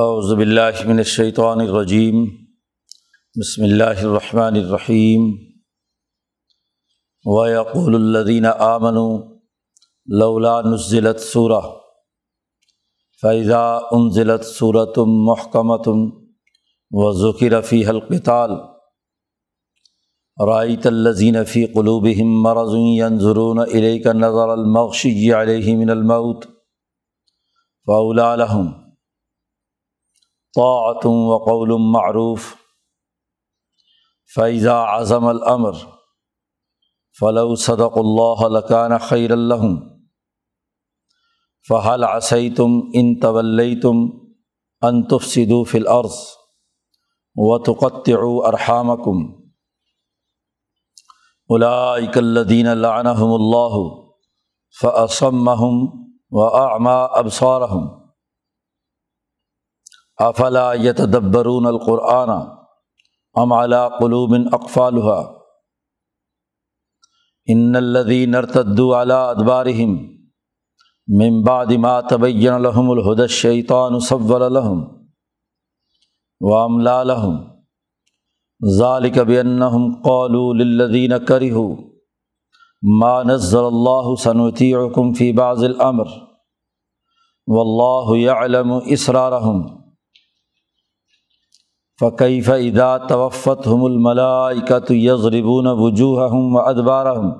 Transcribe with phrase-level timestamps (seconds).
[0.00, 2.24] اعوذ باللہ من الشیطان الرجیم،
[3.36, 5.30] بسم اللہ الرحمن الرحیم۔
[7.24, 9.18] ویقول الذین آمنوا،
[10.06, 11.60] لولا نزلت سورہ
[13.22, 15.88] فیضا انزلت صورت محکمۃ
[16.92, 18.50] و ذکر فی القتال
[20.46, 26.44] رائت الزین فی قلوبہم مرض ينظرون الیک نظر المغشی علیہ من الموت
[27.86, 28.34] فاولا
[30.56, 32.54] لهم طاعت و قول معروف.
[34.34, 35.72] فیضا اعظم الامر
[37.20, 39.76] فلو صدق اللہ لکان خیر الحم
[41.68, 46.16] فحل عصی تم ان طول تم انتف انتفصدو فلعرض
[47.34, 48.08] و تقط
[48.46, 49.22] ارحام کم
[52.14, 53.78] الادین العنحم اللہ
[54.82, 55.86] فسمہم
[56.30, 58.05] و اعما ابصارہم
[60.18, 62.30] افلا یتدبرون القرآن
[63.40, 65.20] ام علا قلوب اقفالحا
[67.46, 69.96] ان الدین ارتدو علا ادبارہم
[71.18, 75.06] من بعد ما تبین لهم الهدى الشیطان صور لهم
[76.40, 77.60] واملا لهم
[78.80, 81.76] ذلك بانهم قالوا للذین کرهوا
[82.82, 86.08] ما نزل الله سنطيعكم في بعض الامر
[87.46, 89.85] والله يعلم اسرارهم
[92.00, 97.30] فقیف ادا توفت ہم الملائکت یضربون وجوہہم و ادبارہم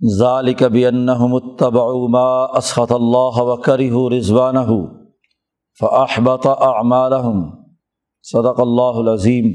[0.00, 4.64] ذالک بانہم اتبعوا ما اسخط اللہ و کرہ رضوانہ
[5.80, 7.44] فاحبط اعمالہم
[8.24, 9.46] صدق اللہ العظیم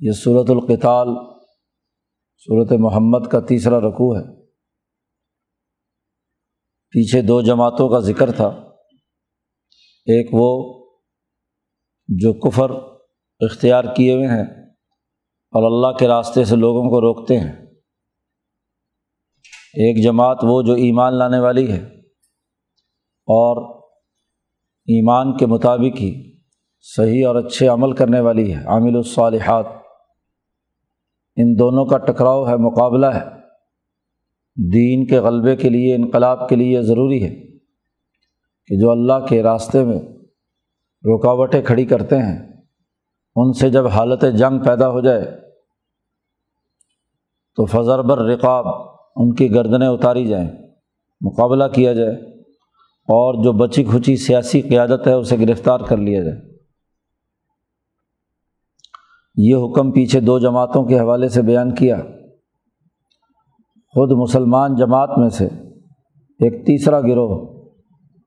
[0.00, 1.14] یہ صورت القتال
[2.48, 4.24] صورت محمد کا تیسرا رکوع ہے
[6.94, 8.50] پیچھے دو جماعتوں کا ذکر تھا
[10.10, 10.80] ایک وہ
[12.08, 12.70] جو کفر
[13.40, 14.44] اختیار کیے ہوئے ہیں
[15.50, 17.52] اور اللہ کے راستے سے لوگوں کو روکتے ہیں۔
[19.74, 21.84] ایک جماعت وہ جو ایمان لانے والی ہے
[23.26, 23.80] اور
[24.86, 26.32] ایمان کے مطابق ہی
[26.80, 29.66] صحیح اور اچھے عمل کرنے والی ہے، عامل الصالحات۔
[31.36, 33.24] ان دونوں کا ٹکراؤ ہے، مقابلہ ہے۔
[34.72, 37.49] دین کے غلبے کے لیے، انقلاب کے لیے ضروری ہے۔
[38.70, 39.98] کہ جو اللہ کے راستے میں
[41.04, 42.52] رکاوٹیں کھڑی کرتے ہیں،
[43.36, 45.24] ان سے جب حالت جنگ پیدا ہو جائے،
[47.56, 48.66] تو فضر بر رقاب
[49.16, 50.50] ان کی گردنیں اتاری جائیں،
[51.20, 52.14] مقابلہ کیا جائے
[52.88, 56.38] اور جو بچی کھچی سیاسی قیادت ہے، اسے گرفتار کر لیا جائے۔
[59.36, 61.96] یہ حکم پیچھے دو جماعتوں کے حوالے سے بیان کیا۔
[63.94, 65.44] خود مسلمان جماعت میں سے
[66.40, 67.59] ایک تیسرا گروہ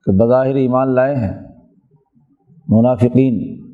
[0.04, 1.38] کہ بظاہر ایمان لائے ہیں،
[2.68, 3.64] منافقین،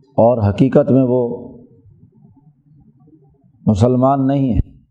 [0.00, 1.46] اور حقیقت میں وہ
[3.66, 4.84] مسلمان نہیں ہیں۔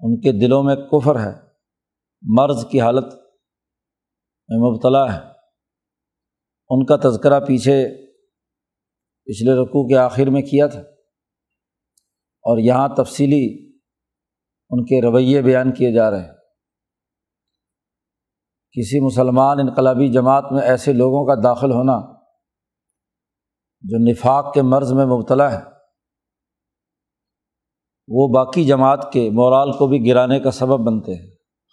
[0.00, 1.32] ان کے دلوں میں کفر ہے،
[2.22, 3.04] مرض کی حالت
[4.48, 5.20] میں مبتلا ہے۔
[6.68, 7.88] ان کا تذکرہ پیچھے
[9.24, 10.80] پچھلے رقوع کے آخر میں کیا تھا۔
[12.42, 13.72] اور یہاں تفصیلی
[14.70, 16.41] ان کے رویے بیان کیے جا رہے ہیں۔
[18.72, 22.00] کسی مسلمان انقلابی جماعت میں ایسے لوگوں کا داخل ہونا
[23.80, 25.72] جو نفاق کے مرض میں مبتلا ہے
[28.08, 31.30] وہ باقی جماعت کے مورال کو بھی گرانے کا سبب بنتے ہیں۔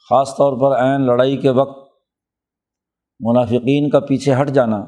[0.09, 1.93] خاص طور پر عین لڑائی کے وقت
[3.19, 4.85] منافقین کا پیچھے ہٹ جانا،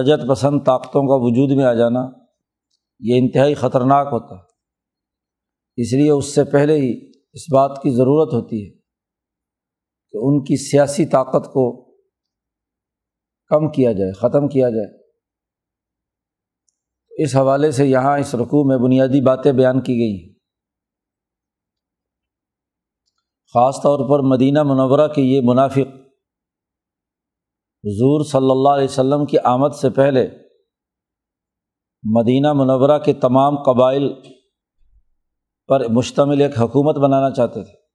[0.00, 2.00] رجت پسند طاقتوں کا وجود میں آ جانا،
[3.00, 4.40] یہ انتہائی خطرناک ہوتا ہے۔
[5.76, 8.75] اس لیے اس سے پہلے ہی اس بات کی ضرورت ہوتی ہے۔
[10.16, 11.84] کہ ان کی سیاسی طاقت کو
[13.46, 15.06] کم کیا جائے، ختم کیا جائے۔
[17.24, 20.36] اس حوالے سے یہاں اس رقوع میں بنیادی باتیں بیان کی گئی ہیں۔
[23.54, 25.94] خاص طور پر مدینہ منورہ کے یہ منافق
[27.84, 30.28] حضور صلی اللہ علیہ وسلم کی آمد سے پہلے
[32.02, 34.14] مدینہ منورہ کے تمام قبائل
[35.66, 37.85] پر مشتمل ایک حکومت بنانا چاہتے تھے۔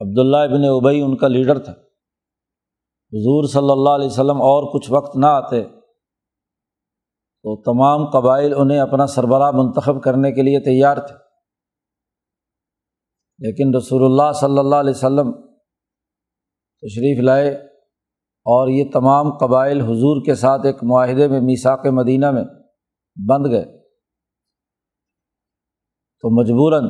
[0.00, 1.72] عبداللہ ابن ابئی ان کا لیڈر تھا۔
[3.12, 5.64] حضور صلی اللہ علیہ وسلم اور کچھ وقت نہ آتے
[7.42, 11.14] تو تمام قبائل انہیں اپنا سربراہ منتخب کرنے کے لیے تیار تھے۔
[13.38, 15.32] لیکن رسول اللہ صلی اللہ علیہ وسلم
[16.80, 17.50] تشریف لائے
[18.44, 22.44] اور یہ تمام قبائل حضور کے ساتھ ایک معاہدے میں میساک مدینہ میں
[23.28, 23.78] بند گئے۔
[26.20, 26.84] تو مجبوراً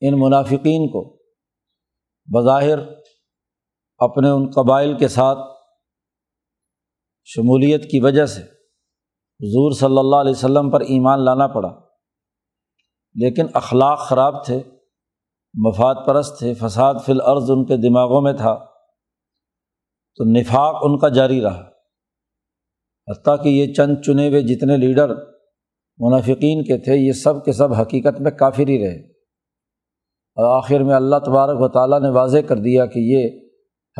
[0.00, 1.17] ان منافقین کو
[2.34, 2.78] بظاہر
[3.98, 5.38] اپنے ان قبائل کے ساتھ
[7.24, 8.42] شمولیت کی وجہ سے
[9.40, 11.80] حضور صلی اللہ علیہ وسلم پر ایمان لانا پڑا۔
[13.14, 14.62] لیکن اخلاق خراب تھے،
[15.54, 18.54] مفاد پرست تھے، فساد فی الارض ان کے دماغوں میں تھا۔
[20.16, 21.70] تو نفاق ان کا جاری رہا۔
[23.08, 25.08] حتیٰ کہ یہ چند چنے ہوئے جتنے لیڈر،
[25.98, 29.17] منافقین کے تھے، یہ سب کے سب حقیقت میں کافر ہی رہے۔
[30.38, 33.48] اور آخر میں اللہ تبارک و تعالیٰ نے واضح کر دیا کہ یہ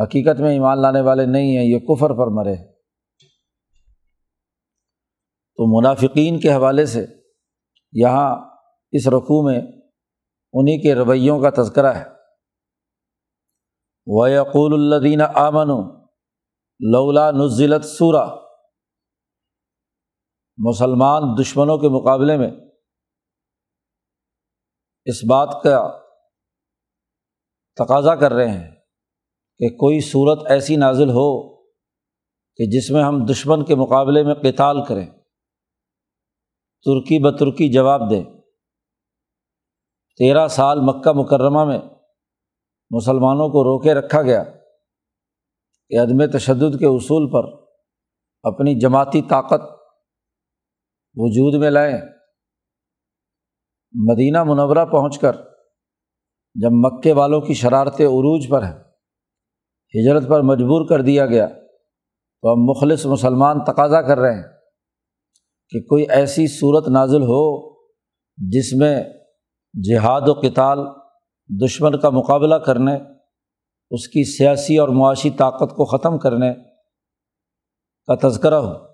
[0.03, 2.55] حقیقت میں ایمان لانے والے نہیں ہیں، یہ کفر پر مرے۔
[5.55, 7.05] تو منافقین کے حوالے سے
[7.91, 8.35] یہاں
[8.91, 9.61] اس رقوع میں
[10.53, 12.05] انہیں کے رویوں کا تذکرہ ہے۔
[14.07, 15.69] و یقول الدین آمن
[16.79, 18.35] لولا نزلت سورہ
[20.57, 22.51] مسلمان دشمنوں کے مقابلے میں
[25.05, 26.08] اس بات کا
[27.79, 28.71] تقاضا کر رہے ہیں
[29.57, 31.55] کہ کوئی صورت ایسی نازل ہو
[32.55, 35.07] کہ جس میں ہم دشمن کے مقابلے میں قتال کریں۔
[36.85, 38.23] ترکی بترکی جواب دیں۔
[40.17, 41.79] تیرہ سال مکہ مکرمہ میں
[42.91, 44.43] مسلمانوں کو روکے رکھا گیا
[45.89, 47.65] کہ عدم تشدد کے اصول پر
[48.43, 49.61] اپنی جماعتی طاقت
[51.15, 51.97] وجود میں لائیں۔
[53.93, 55.48] مدینہ منورہ پہنچ کر
[56.55, 58.77] جب مکے والوں کی شرارت عروج پر ہے
[59.93, 64.43] ہجرت پر مجبور کر دیا گیا، تو اب مخلص مسلمان تقاضا کر رہے ہیں
[65.69, 67.73] کہ کوئی ایسی صورت نازل ہو
[68.37, 69.03] جس میں
[69.73, 70.79] جہاد و کتال
[71.65, 72.95] دشمن کا مقابلہ کرنے،
[73.91, 76.53] اس کی سیاسی اور معاشی طاقت کو ختم کرنے
[78.07, 78.87] کا تذکرہ ہو۔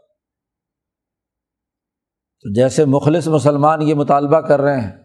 [2.42, 5.05] تو جیسے مخلص مسلمان یہ مطالبہ کر رہے ہیں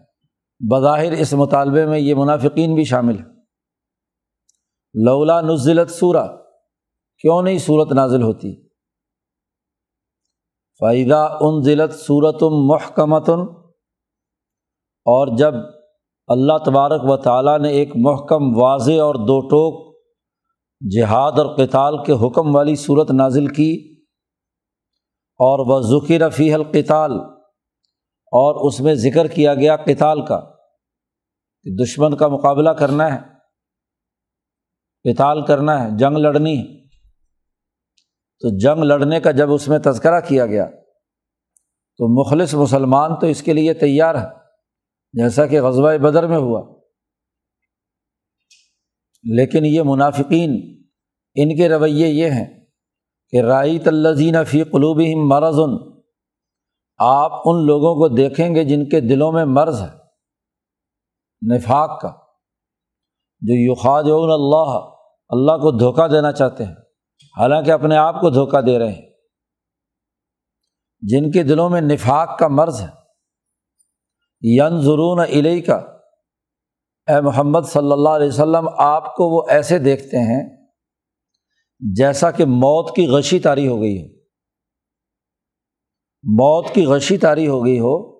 [0.61, 3.29] بظاہر اس مطالبے میں یہ منافقین بھی شامل ہے
[4.95, 6.25] لولا نزلت سورہ،
[7.23, 8.51] کیوں نہیں صورت نازل ہوتی؟
[10.81, 13.41] فائدہ ان ضلعت صورتم محکمتن
[15.05, 15.55] اور جب
[16.29, 19.79] اللہ تبارک و تعالیٰ نے ایک محکم واضح اور دو ٹوک
[20.81, 23.71] جہاد اور کتال کے حکم والی صورت نازل کی،
[25.39, 27.11] اور وہ ذکر فی القتال،
[28.31, 30.39] اور اس میں ذکر کیا گیا کتال کا
[31.63, 33.31] کہ دشمن کا مقابلہ کرنا ہے
[35.13, 36.81] کتال کرنا ہے، جنگ لڑنی ہے۔
[38.39, 40.65] تو جنگ لڑنے کا جب اس میں تذکرہ کیا گیا،
[41.97, 44.27] تو مخلص مسلمان تو اس کے لیے تیار ہے
[45.13, 46.79] جیسا کہ غزوہ بدر میں ہوا۔
[49.23, 50.81] لیکن یہ منافقین،
[51.35, 52.65] ان کے رویے یہ ہیں
[53.29, 55.01] کہ رائی تلزین فی قلوب
[55.33, 55.59] مرض،
[56.97, 60.00] آپ ان لوگوں کو دیکھیں گے جن کے دلوں میں مرض ہے۔
[61.41, 62.07] نفاق کا،
[63.41, 64.89] جو یوخاد اللہ
[65.29, 66.75] اللہ کو دھوکہ دینا چاہتے ہیں،
[67.37, 69.09] حالانکہ اپنے آپ کو دھوکہ دے رہے ہیں۔
[71.01, 72.87] جن کے دلوں میں نفاق کا مرض ہے
[74.59, 75.75] ین ضرون علیہ کا
[77.07, 80.67] اے محمد صلی اللہ علیہ وسلم، آپ کو وہ ایسے دیکھتے ہیں
[81.79, 84.07] جیسا کہ موت کی غشی تاری ہو گئی ہو۔
[86.23, 88.10] موت کی غشی تاری ہو گئی ہو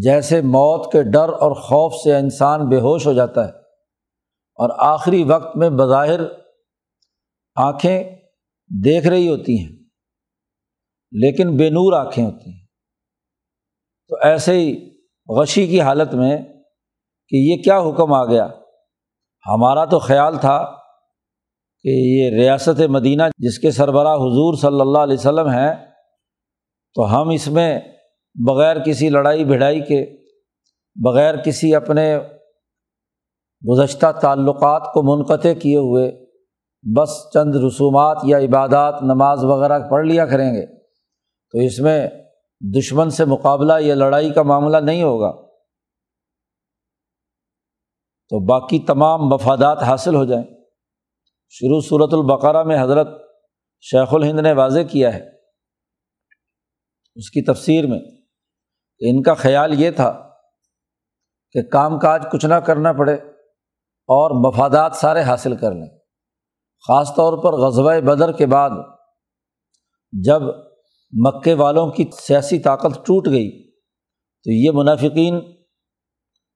[0.00, 3.50] جیسے موت کے ڈر اور خوف سے انسان بے ہوش ہو جاتا ہے۔
[4.54, 6.20] اور آخری وقت میں بظاہر
[7.56, 8.04] آنکھیں
[8.84, 9.76] دیکھ رہی ہوتی ہیں،
[11.12, 12.66] لیکن بے نور آنکھیں ہوتی ہیں۔
[14.08, 14.90] تو ایسے ہی
[15.28, 16.36] غشی کی حالت میں
[17.28, 18.48] کہ یہ کیا حکم آ گیا؟
[19.46, 20.76] ہمارا تو خیال تھا
[21.82, 25.74] کہ یہ ریاست مدینہ جس کے سربراہ حضور صلی اللہ علیہ وسلم ہیں،
[26.94, 27.80] تو ہم اس میں
[28.34, 30.16] بغیر کسی لڑائی بھڑائی کے،
[31.04, 32.18] بغیر کسی اپنے
[33.68, 36.26] گزشتہ تعلقات کو منقطع کیے ہوئے
[36.96, 40.66] بس چند رسومات یا عبادات، نماز وغیرہ پڑھ لیا کریں گے،
[41.50, 42.08] تو اس میں
[42.78, 45.32] دشمن سے مقابلہ یا لڑائی کا معاملہ نہیں ہوگا۔
[48.28, 50.44] تو باقی تمام مفادات حاصل ہو جائیں۔
[51.48, 53.08] شروع صورت البقرہ میں حضرت
[53.80, 55.28] شیخ الہند نے واضح کیا ہے۔
[57.14, 58.00] اس کی تفسیر میں
[59.10, 60.30] ان کا خیال یہ تھا
[61.52, 63.14] کہ کام کاج کچھ نہ کرنا پڑے
[64.08, 65.98] اور مفادات سارے حاصل کر لیں۔
[66.88, 68.70] خاص طور پر غزوہ بدر کے بعد
[70.12, 70.42] جب
[71.12, 73.70] مکے والوں کی سیاسی طاقت ٹوٹ گئی
[74.44, 75.40] تو یہ منافقین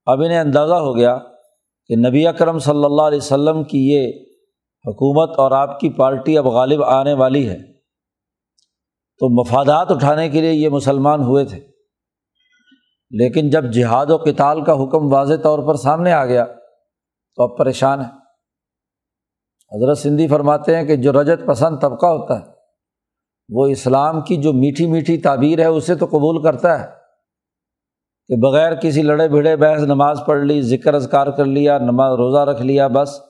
[0.07, 1.19] اب انہیں اندازہ ہو گیا
[1.87, 4.09] کہ نبی اکرم صلی اللہ علیہ وسلم کی یہ
[4.87, 7.73] حکومت اور آپ کی پارٹی اب غالب آنے والی ہے۔
[9.19, 11.76] تو مفادات اٹھانے کے لیے یہ مسلمان ہوئے تھے۔
[13.11, 16.45] لیکن جب جہاد و کتال کا حکم واضح طور پر سامنے آ گیا،
[17.37, 18.27] تو اب پریشان ہے
[19.77, 22.45] حضرت سندھی فرماتے ہیں کہ جو رجت پسند طبقہ ہوتا ہے،
[23.49, 26.97] وہ اسلام کی جو میٹھی میٹھی تعبیر ہے، اسے تو قبول کرتا ہے۔
[28.29, 32.51] کہ بغیر کسی لڑے بھیڑے بحث، نماز پڑھ لی، ذکر اذکار کر لیا، نماز روزہ
[32.51, 33.21] رکھ لیا، بس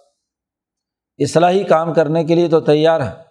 [1.18, 3.25] اصلاحی کام کرنے کے لیے تو تیار ہے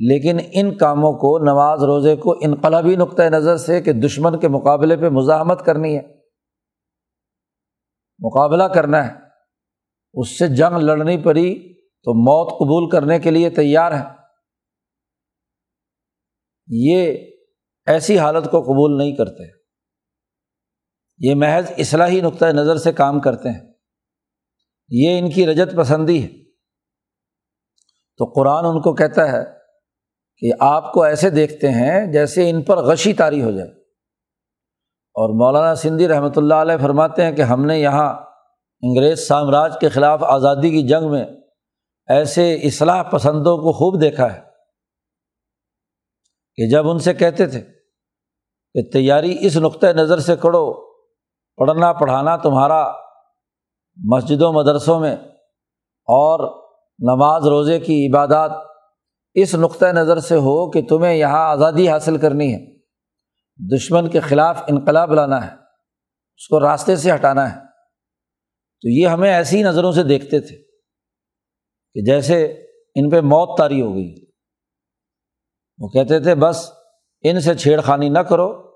[0.00, 4.96] لیکن ان کاموں کو، نماز، روزے کو انقلابی نقطۂ نظر سے کہ دشمن کے مقابلے
[4.96, 6.02] پہ مزاحمت کرنی ہے،
[8.18, 9.14] مقابلہ کرنا ہے،
[10.14, 14.04] اس سے جنگ لڑنی پڑی تو موت قبول کرنے کے لیے تیار ہے
[16.66, 17.14] یہ
[17.86, 19.58] ایسی حالت کو قبول نہیں کرتے۔
[21.18, 23.72] یہ محض اصلاحی نقطۂ نظر سے کام کرتے ہیں۔
[24.88, 26.28] یہ ان کی رجت پسندی ہے۔
[28.18, 29.57] تو قرآن ان کو کہتا ہے
[30.38, 33.70] کہ آپ کو ایسے دیکھتے ہیں جیسے ان پر غشی تاری ہو جائے۔
[35.16, 38.14] اور مولانا سندھی رحمۃ اللہ علیہ فرماتے ہیں کہ ہم نے یہاں
[38.82, 41.24] انگریز سامراج کے خلاف آزادی کی جنگ میں
[42.08, 44.40] ایسے اصلاح پسندوں کو خوب دیکھا ہے
[46.54, 47.60] کہ جب ان سے کہتے تھے
[48.74, 50.88] کہ تیاری اس نقطۂ نظر سے کرو
[51.56, 52.92] پڑھنا پڑھانا تمہارا
[53.96, 55.16] مسجدوں، مدرسوں میں
[56.08, 56.62] اور
[56.98, 58.50] نماز روزے کی عبادات
[59.42, 62.78] اس نقطۂ نظر سے ہو کہ تمہیں یہاں آزادی حاصل کرنی ہے۔
[63.76, 65.52] دشمن کے خلاف انقلاب لانا ہے،
[66.36, 67.60] اس کو راستے سے ہٹانا ہے۔
[68.82, 70.56] تو یہ ہمیں ایسی نظروں سے دیکھتے تھے
[71.94, 72.44] کہ جیسے
[72.94, 74.14] ان پہ موت تاری ہو گئی۔
[75.78, 76.72] وہ کہتے تھے، بس
[77.22, 78.68] ان سے چھیڑ خانی نہ کرو۔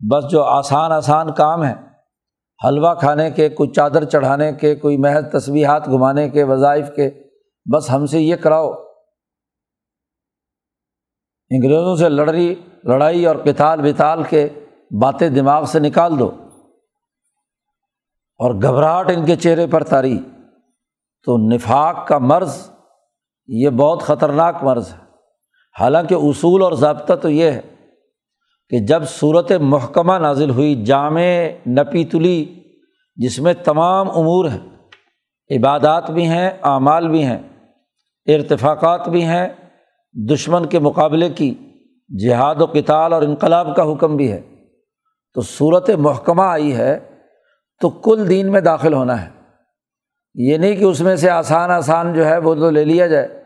[0.00, 1.74] بس جو آسان آسان کام ہے
[2.64, 7.10] حلوہ کھانے کے، کوئی چادر چڑھانے کے، کوئی محض تصویحات گھمانے کے، وظائف کے،
[7.74, 8.85] بس ہم سے یہ کراؤ۔
[11.50, 14.48] انگریزوں سے لڑ رہی لڑائی اور کتال بتال کے
[15.00, 16.30] باتیں دماغ سے نکال دو۔
[18.38, 20.18] اور گھبراہٹ ان کے چہرے پر تاری۔
[21.24, 22.70] تو نفاق کا مرض،
[23.46, 24.98] یہ بہت خطرناک مرض ہے۔
[25.80, 27.60] حالانکہ اصول اور ضابطہ تو یہ ہے
[28.68, 31.20] کہ جب صورت محکمہ نازل ہوئی، جامع
[31.68, 32.62] نپی تلی،
[33.16, 34.68] جس میں تمام امور ہیں،
[35.56, 37.38] عبادات بھی ہیں، اعمال بھی ہیں،
[38.26, 39.48] ارتفاقات بھی ہیں
[40.16, 41.54] دشمن کے مقابلے کی،
[42.24, 44.40] جہاد و کتال اور انقلاب کا حکم بھی ہے۔
[45.34, 46.98] تو صورت محکمہ آئی ہے
[47.80, 49.30] تو کل دین میں داخل ہونا ہے۔
[50.34, 53.44] یہ نہیں کہ اس میں سے آسان آسان جو ہے وہ تو لے لیا جائے۔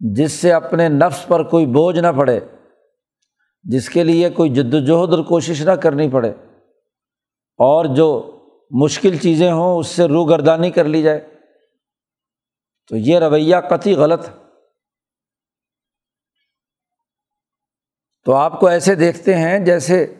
[0.00, 2.40] جس سے اپنے نفس پر کوئی بوجھ نہ پڑے،
[3.62, 6.30] جس کے لیے کوئی جد وجہد اور کوشش نہ کرنی پڑے،
[7.58, 8.36] اور جو
[8.70, 11.20] مشکل چیزیں ہوں اس سے روح گردانی کر لی جائے۔
[12.88, 14.49] تو یہ رویہ قطعی غلط ہے۔
[18.24, 20.14] تو آپ کو ایسے دیکھتے ہیں جیسے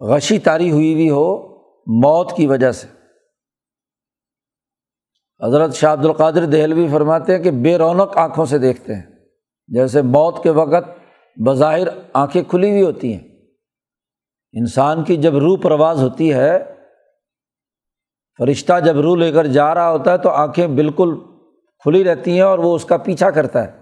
[0.00, 1.52] غشی تاری ہوئی ہوئی ہو
[1.86, 2.86] موت کی وجہ سے۔
[5.46, 9.02] حضرت شاہ عبد القادر دہلوی فرماتے ہیں کہ بے رونق آنکھوں سے دیکھتے ہیں۔
[9.68, 10.88] جیسے موت کے وقت
[11.36, 13.28] بظاہر آنکھیں کھلی ہوئی ہوتی ہیں۔
[14.52, 16.74] انسان کی جب روح پرواز ہوتی ہے،
[18.38, 21.20] فرشتہ جب روح لے کر جا رہا ہوتا ہے تو آنکھیں بالکل
[21.78, 23.80] کھلی رہتی ہیں اور وہ اس کا پیچھا کرتا ہے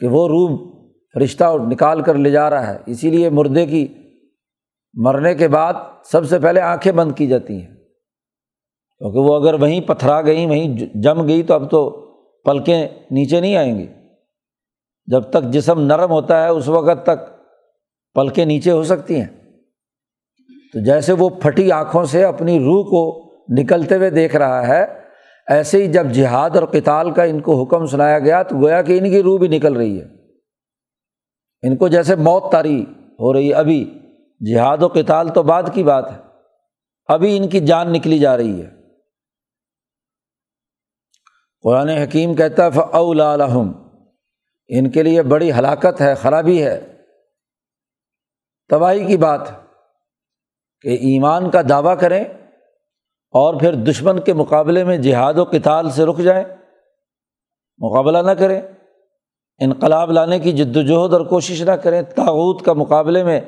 [0.00, 0.71] کہ وہ روح
[1.14, 3.88] فرشتہ نکال کر لے جا رہا ہے۔ اسی لیے مردے کی
[4.94, 7.74] مرنے کے بعد سب سے پہلے آنکھیں بند کی جاتی ہیں۔
[8.98, 11.90] کیونکہ وہ اگر وہیں پتھرا گئیں، وہیں جم گئی تو اب تو
[12.44, 13.86] پلکیں نیچے نہیں آئیں گی۔
[15.06, 17.44] جب تک جسم نرم ہوتا ہے، اس وقت تک
[18.14, 19.26] پلکیں نیچے ہو سکتی ہیں۔
[20.72, 24.86] تو جیسے وہ پھٹی آنکھوں سے اپنی روح کو نکلتے ہوئے دیکھ رہا ہے،
[25.46, 28.98] ایسے ہی جب جہاد اور کتال کا ان کو حکم سنایا گیا تو گویا کہ
[28.98, 30.21] ان کی روح بھی نکل رہی ہے۔
[31.62, 32.84] ان کو جیسے موت تاری
[33.20, 33.98] ہو رہی ہے، ابھی
[34.52, 36.18] جہاد و کتال تو بعد کی بات ہے۔
[37.06, 38.70] ابھی ان کی جان نکلی جا رہی ہے۔
[41.62, 43.72] قرآن حکیم کہتا ہے فعلحم
[44.68, 46.80] ان کے لیے بڑی ہلاکت ہے، خرابی ہے۔
[48.68, 49.40] تباہی کی بات
[50.80, 52.24] کہ ایمان کا دعویٰ کریں
[53.30, 56.44] اور پھر دشمن کے مقابلے میں جہاد و کتال سے رک جائیں۔
[57.78, 58.60] مقابلہ نہ کریں۔
[59.58, 63.40] انقلاب لانے کی جد وجہد اور کوشش نہ کریں تاوت کا مقابلے میں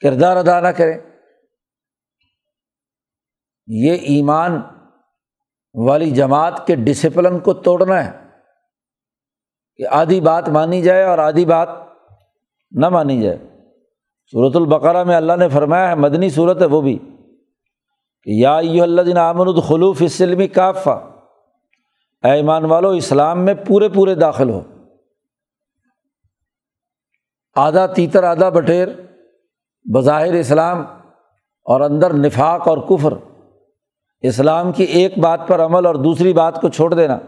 [0.00, 0.98] کردار ادا نہ کریں۔
[3.66, 4.60] یہ ایمان
[5.74, 8.10] والی جماعت کے ڈسپلن کو توڑنا ہے۔
[9.76, 11.68] کہ آدھی بات مانی جائے اور آدھی بات
[12.70, 13.38] نہ مانی جائے۔
[14.32, 16.98] صورت البقرہ میں اللہ نے فرمایا ہے، مدنی صورت ہے وہ بھی۔
[18.22, 21.06] کہ یا اللہ دن امن الخلوف اسلمی کافہ۔
[22.22, 24.60] اے ایمان والو، اسلام میں پورے پورے داخل ہو۔
[27.54, 28.88] آدھا تیتر، آدھا بٹیر
[29.94, 30.84] بظاہر اسلام
[31.64, 33.14] اور اندر نفاق اور کفر۔
[34.20, 37.18] اسلام کی ایک بات پر عمل اور دوسری بات کو چھوڑ دینا۔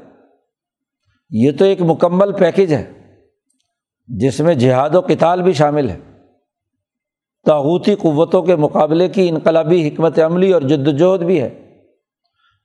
[1.30, 2.92] یہ تو ایک مکمل پیکج ہے،
[4.06, 5.98] جس میں جہاد و کتال بھی شامل ہے۔
[7.46, 11.78] تاغوتی قوتوں کے مقابلے کی انقلابی حکمت عملی اور جد وجہد بھی ہے۔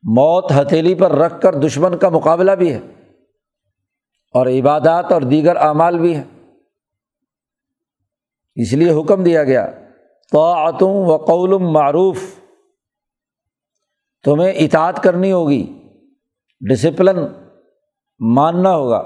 [0.04, 2.80] موت ہتھیلی پر رکھ کر دشمن کا مقابلہ بھی ہے۔
[4.34, 6.41] اور عبادات اور دیگر اعمال بھی ہیں۔
[8.58, 9.66] اس لیے حکم دیا گیا
[10.32, 10.40] تو
[11.08, 12.18] و قول معروف،
[14.26, 15.64] تمہیں اطاعت کرنی ہوگی
[16.62, 17.20] ڈسپلن
[18.20, 18.98] ماننا ہوگا،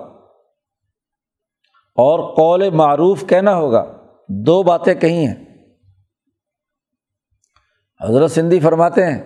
[1.98, 3.86] اور قول معروف کہنا ہوگا،
[4.30, 5.36] دو باتیں کہی ہیں۔
[8.02, 9.22] حضرت سندھی فرماتے ہیں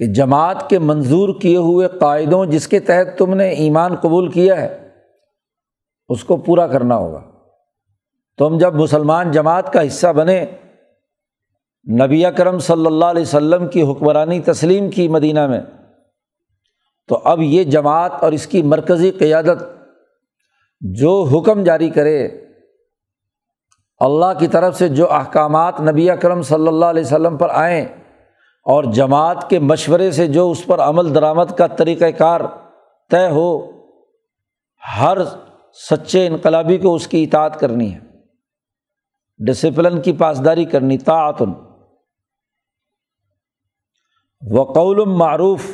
[0.00, 4.60] کہ جماعت کے منظور کیے ہوئے قاعدوں جس کے تحت تم نے ایمان قبول کیا
[4.60, 4.88] ہے،
[6.10, 7.30] اس کو پورا کرنا ہوگا۔
[8.38, 10.46] تم جب مسلمان جماعت کا حصہ بنے،
[11.86, 15.60] نبی کرم صلی اللہ علیہ وسلم کی حکمرانی تسلیم کی مدینہ میں،
[17.08, 19.62] تو اب یہ جماعت اور اس کی مرکزی قیادت
[20.80, 22.28] جو حکم جاری کرے،
[23.98, 27.84] اللہ کی طرف سے جو احکامات نبی کرم صلی اللہ علیہ وسلم پر آئیں
[28.66, 32.40] اور جماعت کے مشورے سے جو اس پر عمل درآمد کا طریقۂ کار
[33.10, 33.70] طے ہو،
[35.00, 35.18] ہر
[35.90, 38.11] سچے انقلابی کو اس کی اطاعت کرنی ہے۔
[39.46, 41.52] ڈسپلن کی پاسداری کرنی تعتن
[44.42, 45.64] وقول معروف،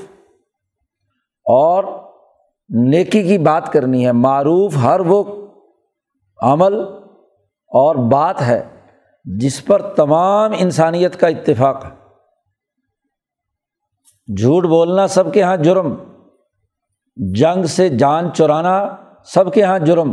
[1.47, 1.85] اور
[2.69, 5.23] نیکی کی بات کرنی ہے۔ معروف ہر وہ
[6.43, 6.75] عمل
[7.71, 8.63] اور بات ہے
[9.25, 11.91] جس پر تمام انسانیت کا اتفاق ہے۔
[14.37, 15.95] جھوٹ بولنا سب کے یہاں جرم،
[17.17, 20.13] جنگ سے جان چرانا سب کے یہاں جرم۔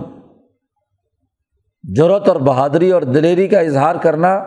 [1.97, 4.43] ضرورت اور بہادری اور دلیری کا اظہار کرنا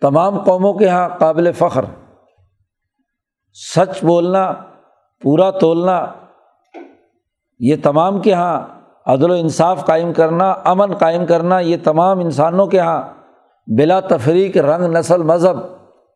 [0.00, 1.84] تمام قوموں کے یہاں قابل فخر۔
[3.76, 4.52] سچ بولنا،
[5.22, 6.06] پورا تولنا،
[7.58, 8.60] یہ تمام کے یہاں
[9.06, 13.02] عدل و انصاف قائم کرنا، امن قائم کرنا، یہ تمام انسانوں کے یہاں
[13.78, 15.56] بلا تفریق رنگ، نسل، مذہب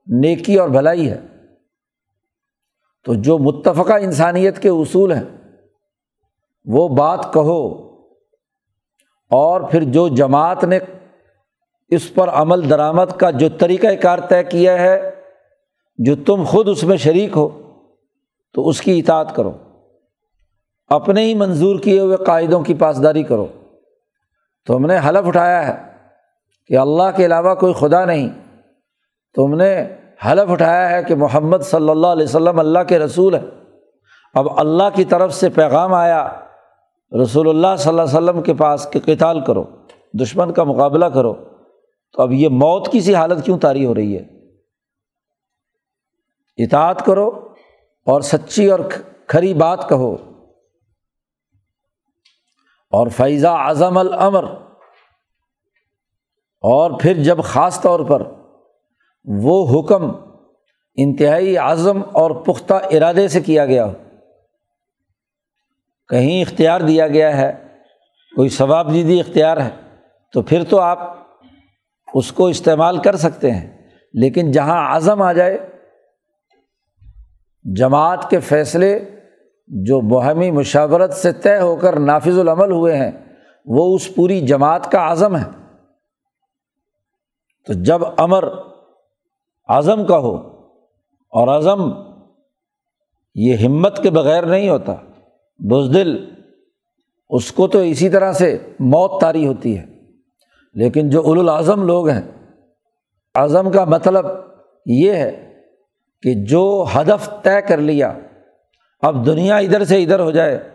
[0.07, 1.21] نیکی اور بھلائی ہے۔
[3.05, 5.25] تو جو متفقہ انسانیت کے اصول ہیں،
[6.65, 7.88] وہ بات کہو۔
[9.31, 10.79] اور پھر جو جماعت نے
[11.89, 15.11] اس پر عمل درآمد کا جو طریقۂ کار طے کیا ہے،
[15.99, 17.73] جو تم خود اس میں شریک ہو،
[18.55, 19.53] تو اس کی اطاعت کرو۔
[20.89, 23.47] اپنے ہی منظور کیے ہوئے قاعدوں کی پاسداری کرو۔
[24.67, 25.83] تم نے حلف اٹھایا ہے
[26.67, 28.29] کہ اللہ کے علاوہ کوئی خدا نہیں۔
[29.35, 29.95] تم نے
[30.27, 33.41] حلف اٹھایا ہے کہ محمد صلی اللہ علیہ وسلم اللہ کے رسول ہے
[34.35, 36.29] اب اللہ کی طرف سے پیغام آیا
[37.23, 39.65] رسول اللہ صلی اللہ علیہ وسلم کے پاس کہ قتال کرو،
[40.23, 41.35] دشمن کا مقابلہ کرو،
[42.13, 44.25] تو اب یہ موت کی سی حالت کیوں طاری ہو رہی ہے؟
[46.57, 47.55] اطاعت کرو
[48.07, 48.81] اور سچی اور
[49.27, 50.17] کھری بات کہو۔
[52.91, 54.45] اور فیضا اعظم العمر
[56.61, 58.23] اور پھر جب خاص طور پر
[59.25, 60.11] وہ حکم
[60.95, 63.93] انتہائی اعظم اور پختہ ارادے سے کیا گیا ہو
[66.09, 67.53] کہیں اختیار دیا گیا ہے،
[68.37, 69.71] کوئی ثواب دیدی اختیار ہے،
[70.33, 71.17] تو پھر تو آپ
[72.15, 75.59] اس کو استعمال کر سکتے ہیں۔ لیکن جہاں عزم آ جائے،
[77.65, 78.99] جماعت کے فیصلے
[79.69, 83.11] جو بہمی مشاورت سے طے ہو کر نافذ العمل ہوئے ہیں،
[83.65, 85.45] وہ اس پوری جماعت کا عزم ہے۔
[87.67, 88.45] تو جب امر
[89.69, 90.37] اعظم کا ہو
[91.33, 91.93] اور عزم
[93.35, 94.93] یہ ہمت کے بغیر نہیں ہوتا
[95.59, 96.35] بزدل،
[97.31, 99.87] اس کو تو اسی طرح سے موت تاری ہوتی ہے۔
[100.75, 102.55] لیکن جو اول الاظم لوگ ہیں
[103.35, 104.27] اعظم کا مطلب
[104.87, 105.55] یہ ہے
[106.23, 108.19] کہ جو ہدف طے کر لیا،
[109.01, 110.71] اب دنیا ادھر سے ادھر ہو جائے،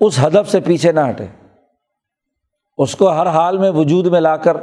[0.00, 1.26] اس ہدف سے پیچھے نہ ہٹے۔
[2.78, 4.56] اس کو ہر حال میں وجود میں لا کر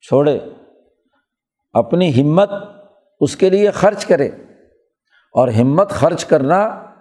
[0.00, 0.38] چھوڑے۔
[1.72, 2.50] اپنی ہمت
[3.20, 4.28] اس کے لیے خرچ کرے۔
[5.32, 6.91] اور ہمت خرچ کرنا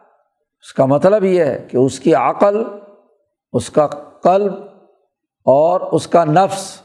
[0.62, 2.64] اس کا مطلب یہ ہے کہ اس کی عقل،
[3.54, 3.88] اس کا
[4.24, 4.54] قلب
[5.46, 6.82] اور اس کا نفس،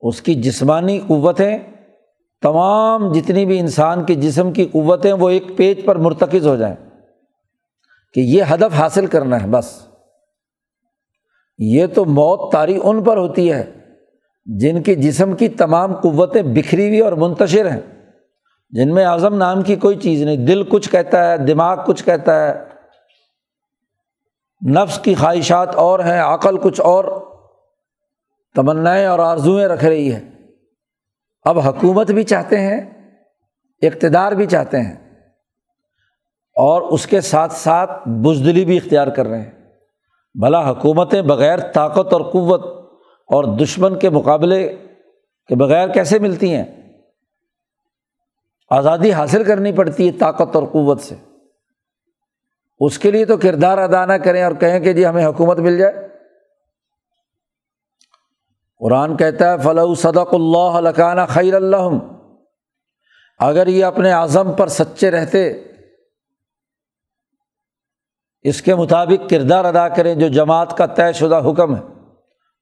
[0.00, 1.58] اس کی جسمانی قوتیں،
[2.42, 6.76] تمام جتنی بھی انسان کے جسم کی قوتیں وہ ایک پیج پر مرتکز ہو جائیں۔
[8.14, 9.86] کہ یہ ہدف حاصل کرنا ہے بس۔
[11.58, 13.72] یہ تو موت تاری ان پر ہوتی ہے
[14.44, 17.99] جن کے جسم کی تمام قوتیں بکھری ہوئی اور منتشر ہیں۔
[18.72, 22.34] جن میں اعظم نام کی کوئی چیز نہیں، دل کچھ کہتا ہے، دماغ کچھ کہتا
[22.40, 22.52] ہے،
[24.62, 27.04] نفس کی خواہشات اور ہیں، عقل کچھ اور
[28.54, 30.20] تمنائیں اور آرزوئیں رکھ رہی ہے۔
[31.44, 32.80] اب حکومت بھی چاہتے ہیں،
[33.82, 34.94] اقتدار بھی چاہتے ہیں،
[36.56, 39.50] اور اس کے ساتھ ساتھ بزدلی بھی اختیار کر رہے ہیں۔
[40.34, 42.64] بھلا حکومتیں بغیر طاقت اور قوت
[43.30, 44.76] اور دشمن کے مقابلے
[45.48, 46.64] کے بغیر کیسے ملتی ہیں؟
[48.70, 51.14] آزادی حاصل کرنی پڑتی ہے طاقت اور قوت سے۔
[52.78, 55.78] اس کے لیے تو کردار ادا نہ کریں اور کہیں کہ جی ہمیں حکومت مل
[55.78, 56.08] جائے۔
[58.78, 61.88] قرآن کہتا ہے فلاح صدق اللہ لکانہ خیر اللہ
[63.38, 65.62] اگر یہ اپنے اعظم پر سچے رہتے،
[68.42, 71.80] اس کے مطابق کردار ادا کریں جو جماعت کا طے شدہ حکم ہے،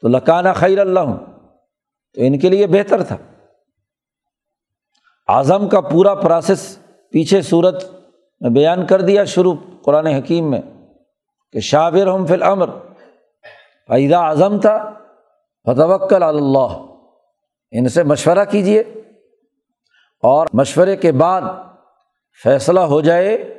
[0.01, 1.01] تو لکانہ خیر اللہ
[2.15, 3.17] تو ان کے لیے بہتر تھا۔
[5.29, 6.79] اعظم کا پورا پروسیس
[7.11, 7.85] پیچھے صورت
[8.41, 10.61] میں بیان کر دیا شروع قرآن حکیم میں
[11.53, 12.71] کہ شابر ہم فل امر
[13.89, 14.91] عیدہ اعظم تھا
[15.67, 16.77] فتوکل اللہ
[17.71, 18.81] ان سے مشورہ کیجیے
[20.23, 21.43] اور مشورے کے بعد
[22.45, 23.59] فیصلہ ہو جائے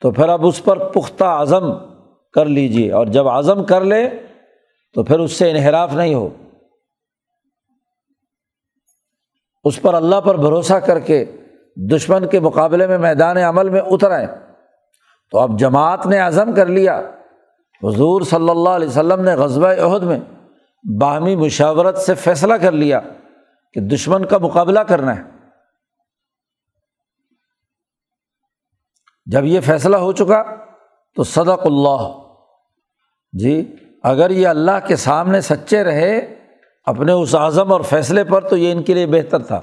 [0.00, 1.72] تو پھر اب اس پر پختہ عزم
[2.32, 4.08] کر لیجیے اور جب عزم کر لے
[4.94, 6.28] تو پھر اس سے انحراف نہیں ہو۔
[9.64, 11.24] اس پر اللہ پر بھروسہ کر کے
[11.76, 14.26] دشمن کے مقابلے میں میدان عمل میں اتر آئے۔
[15.30, 16.98] تو اب جماعت نے عزم کر لیا۔
[17.82, 20.20] حضور صلی اللہ علیہ وسلم نے غزبۂ عہد میں
[21.00, 23.00] باہمی مشاورت سے فیصلہ کر لیا
[23.72, 25.22] کہ دشمن کا مقابلہ کرنا ہے۔
[29.26, 30.42] جب یہ فیصلہ ہو چکا
[31.16, 32.18] تو صدق اللہ۔
[33.32, 36.37] جی اگر یہ اللہ کے سامنے سچے رہے
[36.88, 39.60] اپنے اس اعظم اور فیصلے پر تو یہ ان کے لیے بہتر تھا۔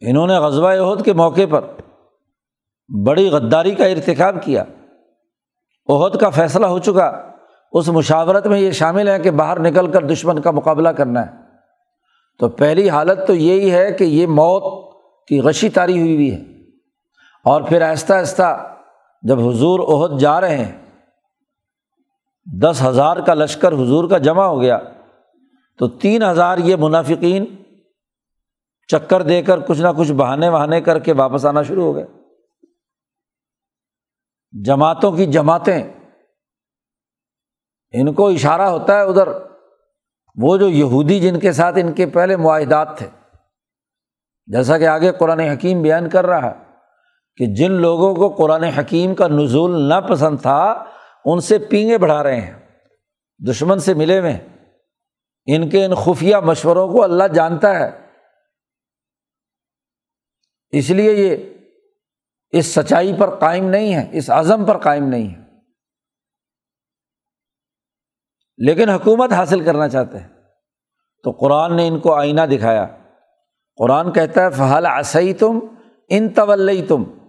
[0.00, 1.64] انہوں نے غزوہ عہد کے موقع پر
[3.06, 4.64] بڑی غداری کا ارتکاب کیا۔
[5.88, 7.30] عہد کا فیصلہ ہو چکا۔
[7.72, 11.30] اس مشاورت میں یہ شامل ہے کہ باہر نکل کر دشمن کا مقابلہ کرنا ہے۔
[12.38, 14.94] تو پہلی حالت تو یہی ہے کہ یہ موت
[15.28, 16.40] کی غشی تاری ہوئی ہوئی ہے۔
[17.44, 18.76] اور پھر آہستہ آہستہ
[19.22, 20.83] جب حضور عہد جا رہے ہیں
[22.46, 24.78] دس ہزار کا لشکر حضور کا جمع ہو گیا
[25.78, 27.44] تو تین ہزار یہ منافقین
[28.88, 32.06] چکر دے کر کچھ نہ کچھ بہانے وہانے کر کے واپس آنا شروع ہو گئے۔
[34.64, 35.92] جماعتوں کی جماعتیں،
[37.94, 39.28] ان کو اشارہ ہوتا ہے ادھر،
[40.36, 43.06] وہ جو یہودی جن کے ساتھ ان کے پہلے معاہدات تھے،
[44.46, 46.54] جیسا کہ آگے قرآن حکیم بیان کر رہا ہے
[47.36, 50.84] کہ جن لوگوں کو قرآن حکیم کا نزول نہ پسند تھا
[51.24, 52.78] ان سے پینگے بڑھا رہے ہیں،
[53.50, 54.46] دشمن سے ملے ہوئے
[55.46, 58.10] ان کے ان خفیہ مشوروں کو اللہ جانتا ہے۔
[60.70, 61.36] اس لیے یہ
[62.50, 65.44] اس سچائی پر قائم نہیں ہے، اس عزم پر قائم نہیں ہے۔
[68.56, 70.28] لیکن حکومت حاصل کرنا چاہتے ہیں۔
[71.22, 72.86] تو قرآن نے ان کو آئینہ دکھایا۔
[73.76, 75.58] قرآن کہتا ہے فہل آسئی تم
[76.08, 77.23] ان طول تم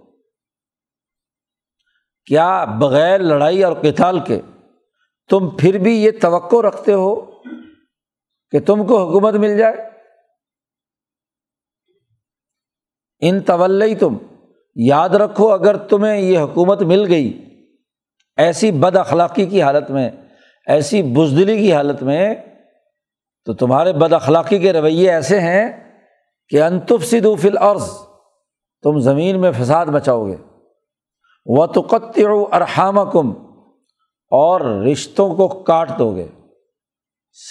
[2.26, 4.42] کیا بغیر لڑائی اور کتال کے
[5.30, 7.16] تم پھر بھی یہ توقع رکھتے ہو
[8.52, 9.76] کہ تم کو حکومت مل جائے؟
[13.20, 14.18] ان طول تم
[14.76, 17.46] یاد رکھو اگر تمہیں یہ حکومت مل گئی،
[18.38, 20.12] ایسی بد اخلاقی کی حالت میں،
[20.68, 22.36] ایسی بزدلی کی حالت میں،
[23.46, 25.94] تو تمہارے بد اخلاقی کے رویے ایسے ہیں
[26.50, 27.90] کہ انتف سدو فل عرض
[28.84, 30.36] تم زمین میں فساد بچاؤ گے۔
[31.46, 31.82] و تو
[32.52, 33.32] ارحام کم
[34.32, 36.28] اور رشتوں کو کاٹ دو گے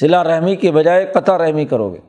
[0.01, 2.01] سلا رحمی کے بجائے قطع رحمی کرو گے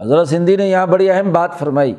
[0.00, 1.94] حضرت سندھی نے یہاں بڑی اہم بات فرمائی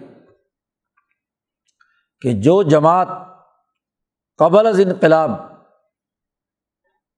[2.21, 3.07] کہ جو جماعت
[4.37, 5.31] قبل از انقلاب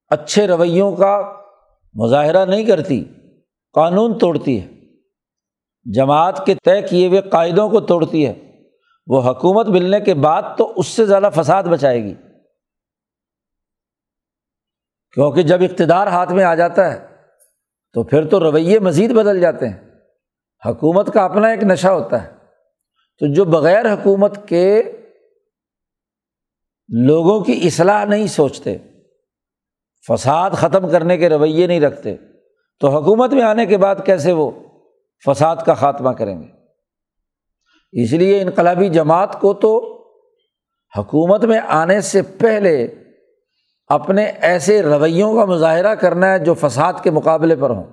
[0.09, 1.41] اچھے رویوں کا
[1.93, 3.03] مظاہرہ نہیں کرتی،
[3.73, 4.67] قانون توڑتی ہے،
[5.93, 8.50] جماعت کے طے کیے ہوئے قاعدوں کو توڑتی ہے
[9.07, 12.15] وہ حکومت ملنے کے بعد تو اس سے زیادہ فساد بچائے گی۔
[15.11, 17.07] کیونکہ جب اقتدار ہاتھ میں آ جاتا ہے،
[17.93, 19.91] تو پھر تو رویے مزید بدل جاتے ہیں۔
[20.65, 22.31] حکومت کا اپنا ایک نشہ ہوتا ہے۔
[23.19, 24.83] تو جو بغیر حکومت کے
[26.89, 28.77] لوگوں کی اصلاح نہیں سوچتے،
[30.07, 32.15] فساد ختم کرنے کے رویے نہیں رکھتے،
[32.79, 34.51] تو حکومت میں آنے کے بعد کیسے وہ
[35.25, 36.60] فساد کا خاتمہ کریں گے؟
[37.93, 39.71] اس لیے انقلابی جماعت کو تو
[40.97, 42.87] حکومت میں آنے سے پہلے
[43.89, 47.83] اپنے ایسے رویوں کا مظاہرہ کرنا ہے جو فساد کے مقابلے پر ہوں،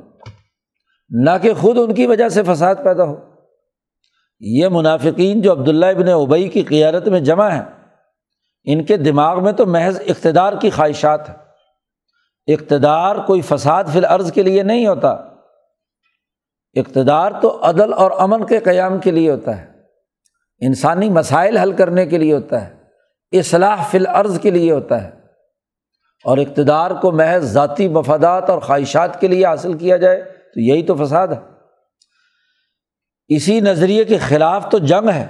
[1.11, 3.17] نہ کہ خود ان کی وجہ سے فساد پیدا ہو۔
[4.41, 7.63] یہ منافقین جو عبداللہ ابن ابئی کی قیادت میں جمع ہیں،
[8.65, 14.33] ان کے دماغ میں تو محض اقتدار کی خواہشات ہے اقتدار کوئی فساد فی العرض
[14.33, 15.11] کے لیے نہیں ہوتا،
[16.77, 19.78] اقتدار تو عدل اور امن کے قیام کے لیے ہوتا ہے۔
[20.63, 25.11] انسانی مسائل حل کرنے کے لیے ہوتا ہے، اصلاح فی العرض کے لیے ہوتا ہے،
[26.25, 30.83] اور اقتدار کو محض ذاتی مفادات اور خواہشات کے لیے حاصل کیا جائے تو یہی
[30.83, 31.41] تو فساد ہے۔
[33.31, 35.27] اسی نظریے کے خلاف تو جنگ ہے،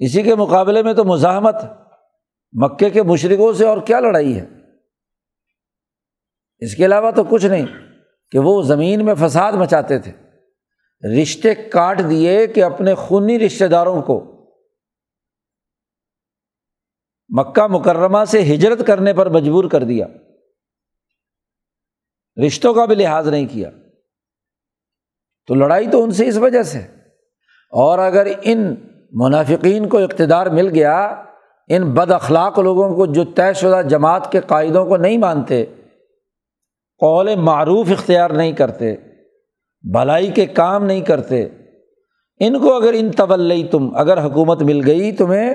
[0.00, 1.62] اسی کے مقابلے میں تو مزاحمت
[2.54, 4.44] مکے کے مشرقوں سے اور کیا لڑائی ہے؟
[6.62, 7.66] اس کے علاوہ تو کچھ نہیں،
[8.32, 10.12] کہ وہ زمین میں فساد مچاتے تھے۔
[11.22, 14.28] رشتے کاٹ دیے کہ اپنے خونی رشتے داروں کو
[17.28, 20.06] مکہ مکرمہ سے ہجرت کرنے پر مجبور کر دیا۔
[22.46, 23.70] رشتوں کا بھی لحاظ نہیں کیا۔
[25.46, 26.78] تو لڑائی تو ان سے اس وجہ سے۔
[27.70, 28.74] اور اگر ان
[29.12, 31.24] منافقین کو اقتدار مل گیا،
[31.68, 35.64] ان بد اخلاق لوگوں کو جو طے شدہ جماعت کے قائدوں کو نہیں مانتے،
[36.98, 38.96] قول معروف اختیار نہیں کرتے۔
[39.82, 41.48] بھلائی کے کام نہیں کرتے۔
[42.40, 43.40] ان کو اگر ان طول
[43.70, 45.54] تم اگر حکومت مل گئی تمہیں،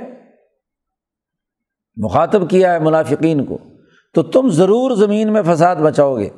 [1.95, 3.57] مخاطب کیا ہے منافقین کو،
[4.13, 6.29] تو تم ضرور زمین میں فساد بچاؤ گے۔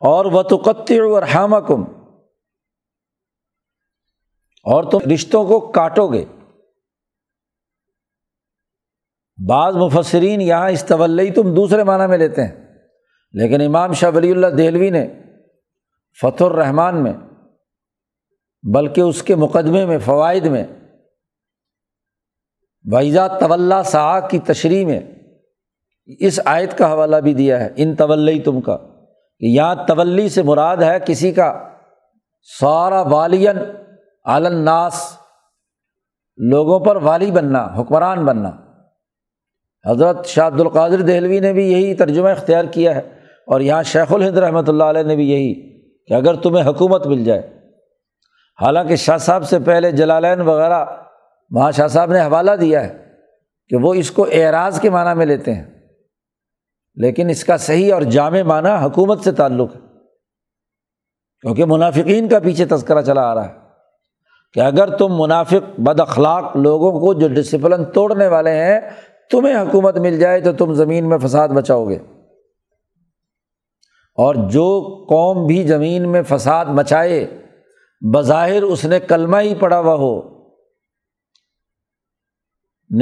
[0.00, 0.56] اور وہ تو
[1.12, 1.82] اور حامہ کم
[4.64, 6.24] اور تم رشتوں کو کاٹو گے۔
[9.48, 12.78] بعض مفسرین یہاں اس طول تم دوسرے معنیٰ میں لیتے ہیں،
[13.32, 15.21] لیکن امام شاہ ولی اللہ دہلوی نے
[16.18, 17.12] فتح الرحمان میں،
[18.64, 20.64] بلکہ اس کے مقدمے میں، فوائد میں۔
[22.84, 25.00] ویزا طول سا کی تشریح میں،
[26.20, 30.42] اس آیت کا حوالہ بھی دیا ہے۔ ان طول تم کا، کہ یہاں تولی سے
[30.42, 31.52] مراد ہے کسی کا
[32.48, 33.58] سارا والین
[34.24, 35.02] عالناس
[36.38, 38.50] لوگوں پر والی بننا، حکمران بننا۔
[39.84, 43.00] حضرت شاہ عبد القادر دہلوی نے بھی یہی ترجمہ اختیار کیا ہے،
[43.48, 45.71] اور یہاں شیخ الہند رحمۃ اللہ علیہ نے بھی یہی
[46.06, 47.58] کہ اگر تمہیں حکومت مل جائے۔
[48.60, 50.84] حالانکہ شاہ صاحب سے پہلے جلالین وغیرہ،
[51.50, 53.04] وہاں شاہ صاحب نے حوالہ دیا ہے
[53.68, 55.64] کہ وہ اس کو اعراض کے معنیٰ میں لیتے ہیں۔
[56.94, 59.80] لیکن اس کا صحیح اور جامع معنی حکومت سے تعلق ہے۔
[61.40, 63.54] کیونکہ منافقین کا پیچھے تذکرہ چلا آ رہا ہے
[64.52, 68.80] کہ اگر تم منافق، بد اخلاق لوگوں کو جو ڈسپلن توڑنے والے ہیں،
[69.30, 71.98] تمہیں حکومت مل جائے تو تم زمین میں فساد بچاؤ گے۔
[74.14, 77.26] اور جو قوم بھی زمین میں فساد مچائے،
[78.14, 80.20] بظاہر اس نے کلمہ ہی پڑا ہوا ہو۔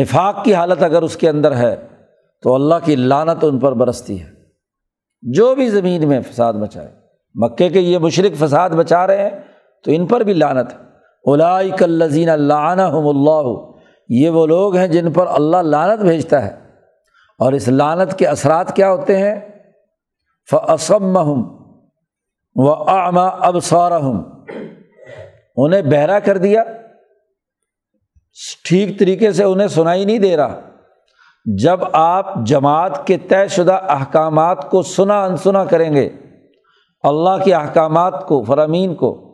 [0.01, 1.87] نفاق کی حالت اگر اس کے اندر ہے،
[2.43, 4.31] تو اللہ کی لانت ان پر برستی ہے۔
[5.23, 6.89] جو بھی زمین میں فساد بچائے
[7.35, 9.31] مکے کے یہ مشرق فساد بچا رہے ہیں،
[9.85, 10.73] تو ان پر بھی لانت
[11.25, 13.71] الائی کلزین اللہ اللہ،
[14.09, 16.57] یہ وہ لوگ ہیں جن پر اللہ لانت بھیجتا ہے۔
[17.39, 19.50] اور اس لانت کے اثرات کیا ہوتے ہیں؟
[20.51, 21.17] فسم
[22.55, 23.57] و آما اب
[25.57, 26.63] انہیں بہرا کر دیا۔
[28.65, 30.61] ٹھیک طریقے سے انہیں سنائی نہیں دے رہا۔
[31.45, 36.09] جب آپ جماعت کے طے شدہ احکامات کو سنا انسنا کریں گے،
[37.03, 39.27] اللہ کے احکامات کو، فرامین کو،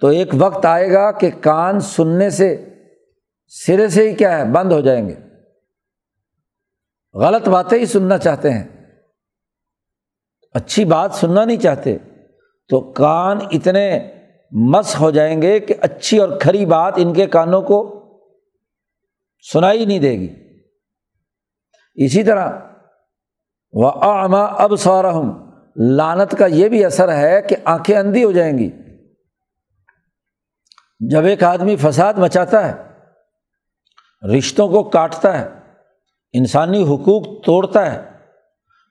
[0.00, 2.68] تو ایک وقت آئے گا کہ کان سننے سے،
[3.48, 5.14] سرے سے ہی کیا ہے، بند ہو جائیں گے۔
[7.14, 8.75] غلط باتیں ہی سننا چاہتے ہیں۔
[10.56, 11.98] اچھی بات سننا نہیں چاہتے،
[12.68, 14.12] تو کان اتنے
[14.52, 17.78] مس ہو جائیں گے کہ اچھی اور کھری بات ان کے کانوں کو
[19.52, 20.34] سنائی نہیں دے گی۔
[21.94, 22.52] اسی طرح
[23.72, 28.58] وہ آما اب سورہم لانت کا یہ بھی اثر ہے کہ آنکھیں اندھی ہو جائیں
[28.58, 28.70] گی۔
[31.00, 32.74] جب ایک آدمی فساد مچاتا ہے،
[34.38, 35.48] رشتوں کو کاٹتا ہے،
[36.32, 38.15] انسانی حقوق توڑتا ہے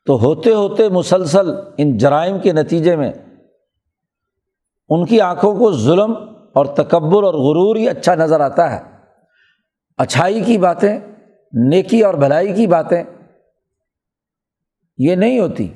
[0.06, 3.14] تو ہوتے ہوتے مسلسل ان جرائم کے نتیجے میں
[4.90, 6.14] ان کی آنکھوں کو ظلم
[6.54, 8.82] اور تکبر اور غرور ہی اچھا نظر آتا ہے۔
[9.98, 11.00] اچھائی کی باتیں،
[11.54, 13.04] نیکی اور بھلائی کی باتیں،
[14.98, 15.68] یہ نہیں ہوتی۔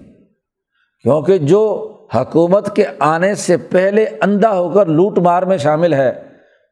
[1.03, 6.27] کیونکہ جو حکومت کے آنے سے پہلے اندھا ہو کر لوٹ مار میں شامل ہے،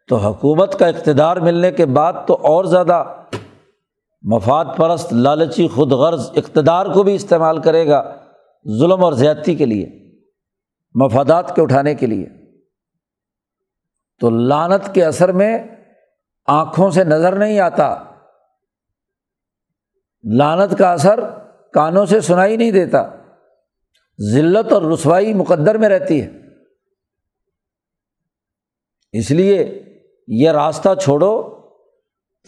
[0.08, 3.04] تو حکومت کا اقتدار ملنے کے بعد تو اور زیادہ
[4.22, 8.26] مفاد پرست لالچی خود غرض اقتدار کو بھی استعمال کرے گا
[8.80, 10.16] ظلم اور زیادتی کے لیے،
[10.94, 12.28] مفادات کے اٹھانے کے لیے۔
[14.20, 15.58] تو لانت کے اثر میں
[16.46, 18.04] آنکھوں سے نظر نہیں آتا۔
[20.24, 21.20] لانت کا اثر
[21.74, 23.10] کانوں سے سنائی نہیں دیتا۔
[24.34, 26.30] ذلت اور رسوائی مقدر میں رہتی ہے۔
[29.12, 29.84] اس لیے
[30.28, 31.57] یہ راستہ چھوڑو۔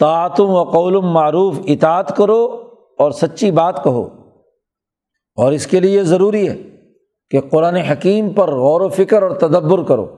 [0.00, 4.08] تعتم و قول معروف، اطاعت کرو اور سچی بات کہو۔
[5.36, 6.62] اور اس کے لیے یہ ضروری ہے
[7.30, 10.16] کہ قرآن حکیم پر غور و فکر اور تدبر کرو۔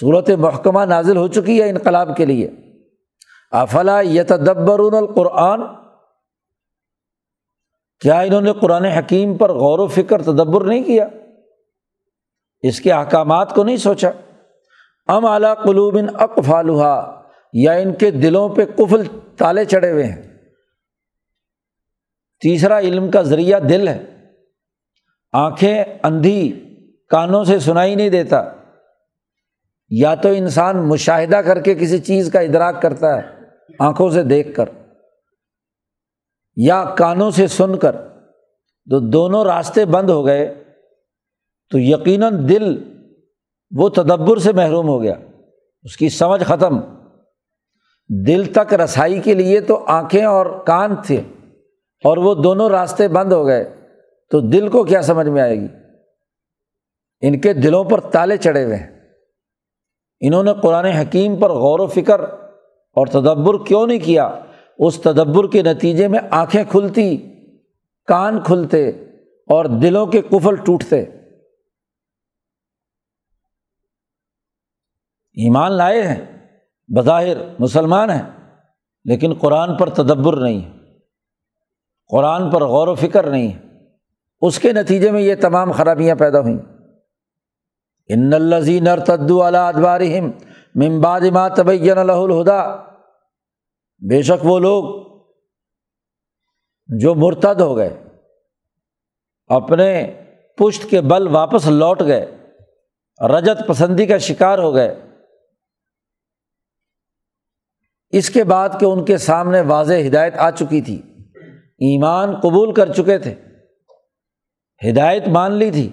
[0.00, 2.50] صورت محکمہ نازل ہو چکی ہے انقلاب کے لیے۔
[3.50, 5.62] افلا یتدبر القرآن؟
[8.00, 11.08] کیا انہوں نے قرآن حکیم پر غور و فکر، تدبر نہیں کیا؟
[12.62, 14.10] اس کے احکامات کو نہیں سوچا۔
[15.06, 17.19] ام اعلیٰ قلوبن اقفالحا
[17.52, 19.02] یا ان کے دلوں پہ قفل
[19.36, 20.22] تالے چڑھے ہوئے ہیں۔
[22.42, 24.04] تیسرا علم کا ذریعہ دل ہے۔
[25.32, 26.66] آنکھیں اندھی
[27.08, 28.52] کانوں سے سنائی نہیں دیتا۔
[29.88, 33.22] یا تو انسان مشاہدہ کر کے کسی چیز کا ادراک کرتا ہے
[33.78, 34.64] آنکھوں سے دیکھ کر۔
[36.56, 38.08] یا کانوں سے سن کر۔
[38.90, 40.64] تو دونوں راستے بند ہو گئے۔
[41.70, 42.94] تو یقیناً دل
[43.70, 45.14] وہ تدبر سے محروم ہو گیا۔
[45.82, 46.99] اس کی سمجھ ختم۔
[48.26, 51.22] دل تک رسائی کے لیے تو آنکھیں اور کان تھے
[52.04, 53.76] اور وہ دونوں راستے بند ہو گئے،
[54.30, 55.66] تو دل کو کیا سمجھ میں آئے گی؟
[57.20, 59.00] ان کے دلوں پر تالے چڑھے ہوئے ہیں۔
[60.20, 62.20] انہوں نے قرآن حکیم پر غور و فکر
[62.92, 64.40] اور تدبر کیوں نہیں کیا؟
[64.78, 67.16] اس تدبر کے نتیجے میں آنکھیں کھلتی،
[68.06, 68.88] کان کھلتے
[69.46, 71.00] اور دلوں کے کفل ٹوٹتے۔
[75.32, 76.39] ایمان لائے ہیں۔
[76.96, 78.22] بظاہر مسلمان ہیں،
[79.04, 80.80] لیکن قرآن پر تدبر نہیں ہے۔
[82.08, 83.58] قرآن پر غور و فکر نہیں ہے۔
[84.40, 86.58] اس کے نتیجے میں یہ تمام خرابیاں پیدا ہوئیں۔
[88.08, 90.30] ان الزی نر تدو علا ادبارہم
[90.74, 92.76] ممباد ما تبین الہ الہدا۔
[94.08, 95.06] بے شک وہ لوگ
[96.86, 98.02] جو مرتد ہو گئے،
[99.46, 100.20] اپنے
[100.56, 102.36] پشت کے بل واپس لوٹ گئے،
[103.28, 105.09] رجت پسندی کا شکار ہو گئے۔
[108.10, 111.02] اس کے بعد کہ ان کے سامنے واضح ہدایت آ چکی تھی۔
[111.78, 113.34] ایمان قبول کر چکے تھے۔
[114.90, 115.90] ہدایت مان لی تھی۔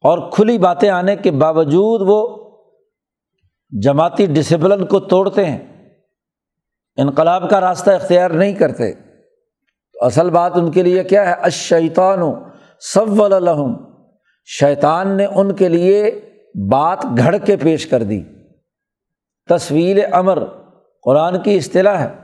[0.00, 2.46] اور کھلی باتیں آنے کے باوجود وہ
[3.82, 5.90] جماعتی ڈسپلن کو توڑتے ہیں۔
[6.96, 8.92] انقلاب کا راستہ اختیار نہیں کرتے۔
[9.92, 12.32] تو اصل بات ان کے لیے کیا ہے؟ اشیطان و
[12.80, 13.72] سب الحم
[14.44, 16.20] شیطان نے ان کے لیے
[16.70, 18.22] بات گھڑ کے پیش کر دی۔
[19.48, 20.38] تصویر امر۔
[21.06, 22.14] قرآن کی اصطلاح ہے۔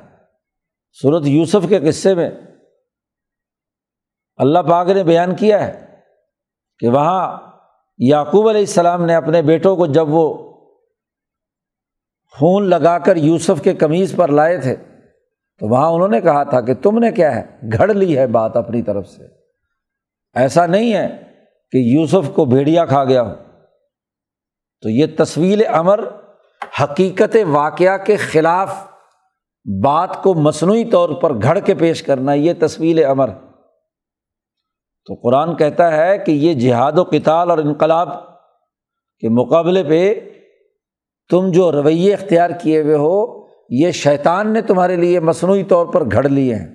[1.02, 2.30] صورت یوسف کے قصے میں
[4.36, 6.00] اللہ پاک نے بیان کیا ہے
[6.78, 7.38] کہ وہاں
[7.98, 10.52] یعقوب علیہ السلام نے اپنے بیٹوں کو جب وہ
[12.30, 14.76] خون لگا کر یوسف کے قمیض پر لائے تھے،
[15.58, 18.56] تو وہاں انہوں نے کہا تھا کہ تم نے کیا ہے؟ گھڑ لی ہے بات
[18.56, 19.24] اپنی طرف سے۔
[20.34, 21.22] ایسا نہیں ہے
[21.70, 23.34] کہ یوسف کو بھیڑیا کھا گیا ہو۔
[24.80, 26.21] تو یہ تصویر امر
[26.82, 28.74] حقیقت واقعہ کے خلاف
[29.84, 33.30] بات کو مصنوعی طور پر گھڑ کے پیش کرنا یہ تصویر امر۔
[35.06, 38.08] تو قرآن کہتا ہے کہ یہ جہاد و کتال اور انقلاب
[39.18, 40.14] کے مقابلے پہ
[41.30, 46.04] تم جو رویے اختیار کیے ہوئے ہو، یہ شیطان نے تمہارے لیے مصنوعی طور پر
[46.12, 46.74] گھڑ لیے ہیں۔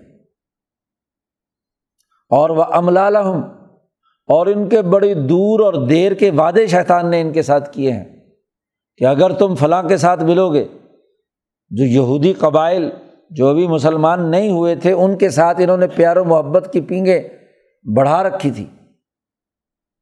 [2.30, 7.34] اور وہ املا اور ان کے بڑی دور اور دیر کے وعدے شیطان نے ان
[7.34, 8.17] کے ساتھ کیے ہیں۔
[8.98, 10.68] کہ اگر تم فلاں کے ساتھ ملو گے،
[11.70, 12.90] جو یہودی قبائل
[13.30, 16.82] جو بھی مسلمان نہیں ہوئے تھے، ان کے ساتھ انہوں نے پیار و محبت کی
[16.82, 17.22] پینگیں
[17.96, 18.66] بڑھا رکھی تھی۔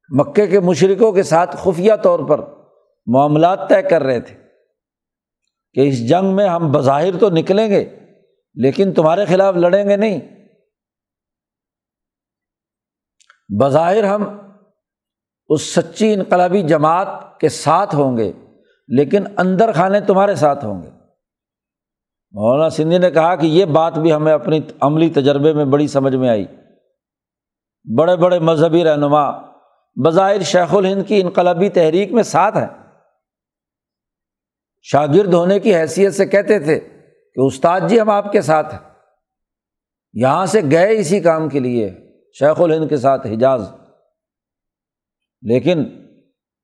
[0.08, 2.40] مکے کے مشرقوں کے ساتھ خفیہ طور پر
[3.06, 4.34] معاملات طے کر رہے تھے
[5.74, 7.98] کہ اس جنگ میں ہم بظاہر تو نکلیں گے،
[8.54, 10.20] لیکن تمہارے خلاف لڑیں گے نہیں۔
[13.60, 14.38] بظاہر ہم
[15.48, 18.32] اس سچی انقلابی جماعت کے ساتھ ہوں گے۔
[18.88, 20.90] لیکن اندر خانے تمہارے ساتھ ہوں گے۔
[22.30, 26.16] مولانا سندھی نے کہا کہ یہ بات بھی ہمیں اپنی عملی تجربے میں بڑی سمجھ
[26.16, 26.44] میں آئی۔
[27.98, 29.30] بڑے بڑے مذہبی رہنما،
[30.04, 32.66] بظاہر شیخ الہند کی انقلابی تحریک میں ساتھ ہیں۔
[34.82, 36.80] شاگرد ہونے کی حیثیت سے کہتے تھے
[37.34, 38.90] کہ استاد جی ہم آپ کے ساتھ ہیں۔
[40.12, 41.94] یہاں سے گئے اسی کام کے لیے،
[42.38, 43.70] شیخ الہند کے ساتھ حجاز۔
[45.42, 45.78] لیکن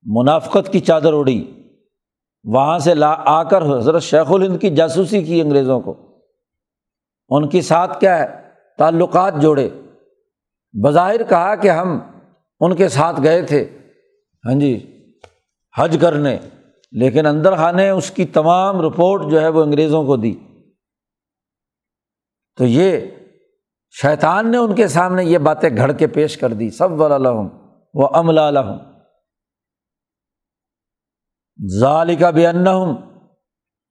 [0.03, 1.62] منافقت کی چادر اڑی۔
[2.45, 6.19] وہاں سے لا آ کر حضرت شیخ الہند کی جاسوسی کی انگریزوں کو۔
[7.29, 8.27] ان کے ساتھ کیا ہے؟
[8.79, 9.71] تعلقات جوڑے۔
[10.73, 11.99] بظاہر کہا کہ ہم
[12.61, 13.79] ان کے ساتھ گئے تھے۔
[14.47, 15.01] ہاں جی
[15.79, 16.39] حج کرنے۔
[16.93, 20.35] لیکن اندر خانے اس کی تمام رپورٹ جو ہے وہ انگریزوں کو دی۔
[22.57, 23.01] تو یہ
[24.03, 27.49] شیطان نے ان کے سامنے یہ باتیں گھڑ کے پیش کر دی۔ سب والم
[27.95, 28.92] وہ امل عالم
[31.81, 32.97] ظال کا بے ہوں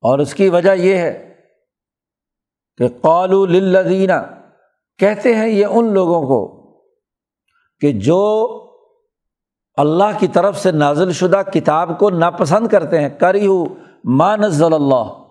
[0.01, 1.35] اور اس کی وجہ یہ ہے
[2.77, 4.41] کہ قالو للذینہ
[4.97, 6.61] کہتے ہیں یہ ان لوگوں کو
[7.79, 8.57] کہ جو
[9.75, 13.65] اللہ کی طرف سے نازل شدہ کتاب کو ناپسند کرتے ہیں۔ کری ہو
[14.03, 15.23] ما نزل اللہ۔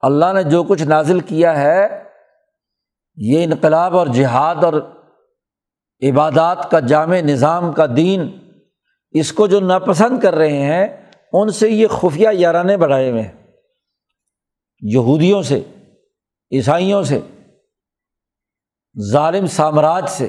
[0.00, 2.02] اللہ نے جو کچھ نازل کیا ہے،
[3.16, 4.72] یہ انقلاب اور جہاد اور
[6.08, 8.38] عبادات کا جامع نظام کا دین،
[9.10, 11.05] اس کو جو ناپسند کر رہے ہیں
[11.42, 13.32] ان سے یہ خفیہ یارانے بڑھائے ہوئے ہیں۔
[14.80, 15.62] یہودیوں سے،
[16.52, 17.20] عیسائیوں سے،
[19.12, 20.28] ظالم سامراج سے۔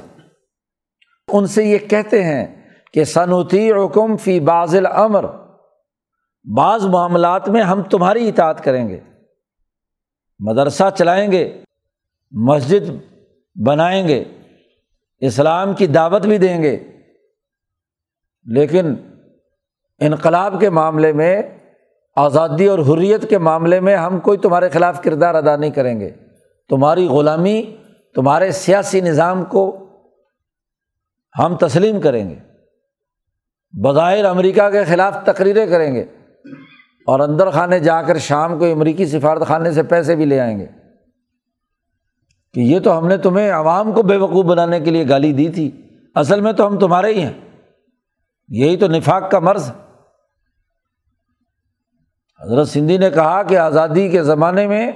[1.27, 5.25] ان سے یہ کہتے ہیں کہ صنوتی حکم فی باز العمر
[6.57, 8.99] بعض معاملات میں ہم تمہاری اطاعت کریں گے۔
[10.39, 11.63] مدرسہ چلائیں گے،
[12.31, 13.13] مسجد
[13.65, 14.23] بنائیں گے،
[15.19, 16.79] اسلام کی دعوت بھی دیں گے۔
[18.45, 18.95] لیکن
[19.99, 21.41] انقلاب کے معاملے میں،
[22.15, 26.11] آزادی اور حریت کے معاملے میں ہم کوئی تمہارے خلاف کردار ادا نہیں کریں گے۔
[26.69, 27.75] تمہاری غلامی،
[28.15, 29.89] تمہارے سیاسی نظام کو
[31.39, 32.35] ہم تسلیم کریں گے۔
[33.83, 36.05] بظاہر امریکہ کے خلاف تقریریں کریں گے
[37.05, 40.59] اور اندر خانے جا کر شام کو امریکی سفارت خانے سے پیسے بھی لے آئیں
[40.59, 40.65] گے۔
[42.53, 45.49] کہ یہ تو ہم نے تمہیں عوام کو بے وقوف بنانے کے لیے گالی دی
[45.49, 45.71] تھی،
[46.15, 47.33] اصل میں تو ہم تمہارے ہی ہیں۔
[48.47, 49.71] یہی تو نفاق کا مرض۔
[52.43, 54.91] حضرت سندھی نے کہا کہ آزادی کے زمانے میں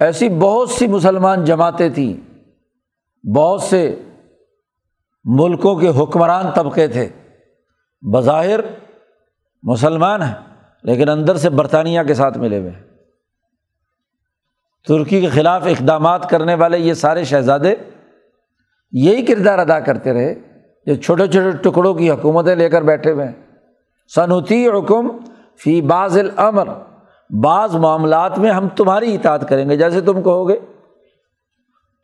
[0.00, 2.14] ایسی بہت سی مسلمان جماعتیں تھیں،
[3.36, 3.98] بہت سے
[5.24, 7.08] ملکوں کے حکمران طبقے تھے۔
[8.02, 8.60] بظاہر
[9.62, 10.34] مسلمان ہیں،
[10.82, 12.82] لیکن اندر سے برطانیہ کے ساتھ ملے ہوئے ہیں۔
[14.88, 17.74] ترکی کے خلاف اقدامات کرنے والے یہ سارے شہزادے
[18.92, 20.34] یہی کردار ادا کرتے رہے
[20.86, 23.56] جو چھوٹے چھوٹے ٹکڑوں کی حکومتیں لے کر بیٹھے ہوئے ہیں۔
[24.14, 25.08] صنعتی حکم
[25.58, 26.68] فی باز العمر
[27.42, 30.60] بعض معاملات میں ہم تمہاری اطاعت کریں گے۔ جیسے تم کہو گے،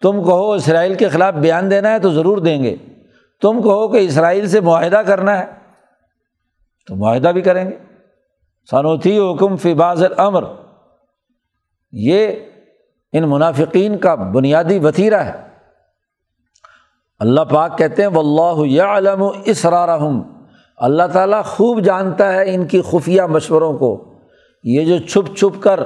[0.02, 2.76] تم کہو اسرائیل کے خلاف بیان دینا ہے تو ضرور دیں گے۔
[3.42, 5.46] تم کہو کہ اسرائیل سے معاہدہ کرنا ہے
[6.86, 7.78] تو معاہدہ بھی کریں گے۔
[8.70, 10.44] صنوتی حکم فی باز العمر
[11.92, 12.32] یہ
[13.12, 15.48] ان منافقین کا بنیادی وطیرہ ہے۔
[17.18, 20.37] اللہ پاک کہتے ہیں و اللہ علم و اسرارحم
[20.80, 24.14] اللہ تعالیٰ خوب جانتا ہے ان کی خفیہ مشوروں کو۔
[24.64, 25.80] یہ جو چھپ چھپ کر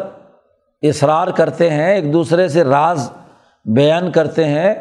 [0.83, 3.11] اصرار کرتے ہیں، ایک دوسرے سے راز
[3.65, 4.75] بیان کرتے ہیں۔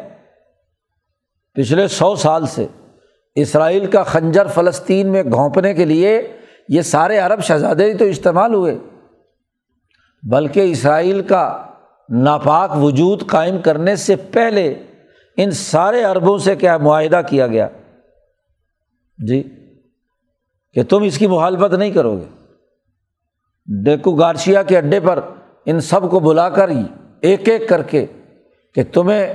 [1.54, 2.66] پچھلے سو سال سے
[3.34, 6.36] اسرائیل کا خنجر فلسطین میں گھونپنے کے لیے
[6.68, 8.78] یہ سارے عرب شہزادے تو استعمال ہوئے۔
[10.22, 11.62] بلکہ اسرائیل کا
[12.08, 14.74] ناپاک وجود قائم کرنے سے پہلے
[15.36, 17.68] ان سارے عربوں سے کیا معاہدہ کیا گیا۔
[19.18, 19.61] جی۔
[20.74, 22.44] کہ تم اس کی مخالفت نہیں کرو گے۔
[23.84, 25.20] ڈیکو گارشیا کے اڈے پر
[25.66, 26.68] ان سب کو بلا کر
[27.20, 28.06] ایک ایک کر کے
[28.74, 29.34] کہ تمہیں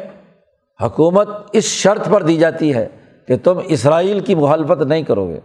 [0.81, 2.87] حکومت اس شرط پر دی جاتی ہے
[3.27, 5.39] کہ تم اسرائیل کی مخالفت نہیں کرو گے۔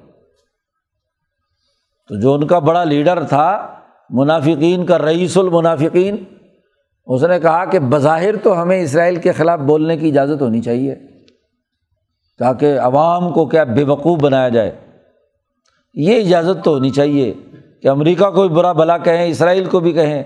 [2.08, 3.78] تو جو ان کا بڑا لیڈر تھا،
[4.10, 6.16] منافقین کا رئیس المنافقین،
[7.06, 10.94] اس نے کہا کہ بظاہر تو ہمیں اسرائیل کے خلاف بولنے کی اجازت ہونی چاہیے
[12.38, 14.81] تاکہ عوام کو کیا بے وقوف بنایا جائے۔
[15.94, 17.34] یہ اجازت تو ہونی چاہیے
[17.82, 20.22] کہ امریکہ کو بھی برا بلا کہیں، اسرائیل کو بھی کہیں۔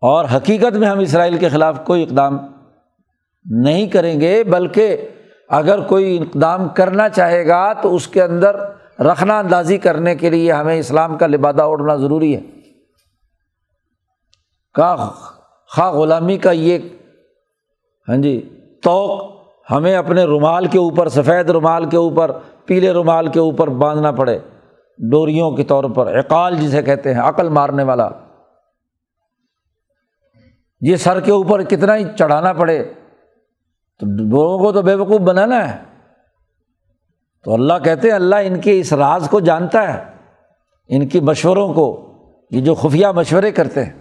[0.00, 2.38] اور حقیقت میں ہم اسرائیل کے خلاف کوئی اقدام
[3.44, 5.08] نہیں کریں گے، بلکہ
[5.48, 8.56] اگر کوئی اقدام کرنا چاہے گا تو اس کے اندر
[9.00, 12.40] رکھنا اندازی کرنے کے لیے ہمیں اسلام کا لبادہ اوڑھنا ضروری ہے۔
[14.74, 14.96] کا
[15.68, 16.78] خواہ غلامی کا یہ
[18.08, 19.31] ہاں جی توق
[19.70, 24.38] ہمیں اپنے رومال کے اوپر، سفید رومال کے اوپر، پیلے رومال کے اوپر باندھنا پڑے۔
[24.98, 28.08] ڈوریوں کے طور پر اقال جسے کہتے ہیں، عقل مارنے والا۔
[30.80, 32.84] یہ سر کے اوپر کتنا ہی چڑھانا پڑے۔
[33.98, 35.78] تو لوگوں کو تو بے وقوف بنانا ہے۔
[37.44, 40.04] تو اللہ کہتے ہیں، اللہ ان کے اس راز کو جانتا ہے،
[40.88, 42.12] ان کی مشوروں کو۔
[42.50, 43.92] یہ جو خفیہ مشورے کرتے ہیں۔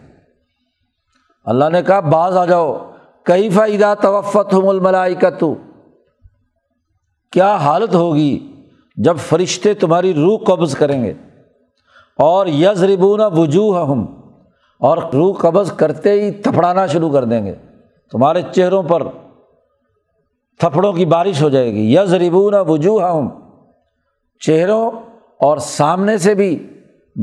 [1.45, 2.91] اللہ نے کہا، باز آ جاؤ۔
[3.26, 5.56] کئی فائدہ توفت ہو مل کا تو
[7.32, 8.52] کیا حالت ہوگی
[8.96, 11.14] جب فرشتے تمہاری روح قبض کریں گے؟
[12.18, 14.06] اور یز ربونا وجوہ ہم
[14.80, 17.56] اور روح قبض کرتے ہی تھپڑانا شروع کر دیں گے۔
[18.12, 19.04] تمہارے چہروں پر
[20.60, 23.30] تھپڑوں کی بارش ہو جائے گی۔ یز ربونا وجوہ ہم
[24.40, 24.92] چہروں
[25.40, 26.68] اور سامنے سے بھی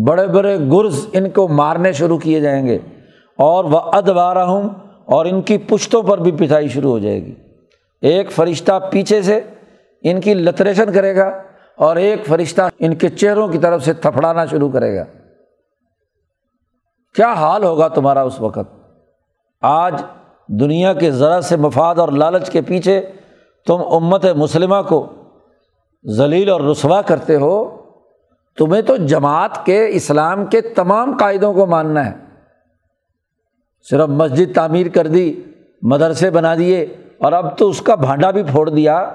[0.07, 2.79] بڑے بڑے گرز ان کو مارنے شروع کیے جائیں گے۔
[3.39, 4.69] اور وہ ادوارہ ہوں
[5.09, 7.35] اور ان کی پشتوں پر بھی پٹائی شروع ہو جائے گی۔
[8.03, 9.41] ایک فرشتہ پیچھے سے
[10.03, 11.43] ان کی لتریشن کرے گا
[11.77, 15.05] اور ایک فرشتہ ان کے چہروں کی طرف سے تھپڑانا شروع کرے گا۔
[17.15, 18.93] کیا حال ہوگا تمہارا اس وقت؟
[19.61, 20.03] آج
[20.49, 23.13] دنیا کے ذرا سے مفاد اور لالچ کے پیچھے
[23.67, 25.07] تم امت مسلمہ کو
[26.07, 27.83] ذلیل اور رسوا کرتے ہو۔
[28.59, 32.28] تمہیں تو جماعت کے اسلام کے تمام قاعدوں کو ماننا ہے۔
[33.91, 35.43] صرف مسجد تعمیر کر دی،
[35.83, 36.83] مدرسے بنا دیے،
[37.19, 39.13] اور اب تو اس کا بھانڈا بھی پھوڑ دیا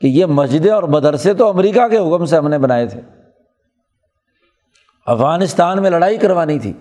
[0.00, 3.00] کہ یہ مسجدیں اور مدرسے تو امریکہ کے حکم سے ہم نے بنائے تھے۔
[5.06, 6.72] افغانستان میں لڑائی کروانی تھی،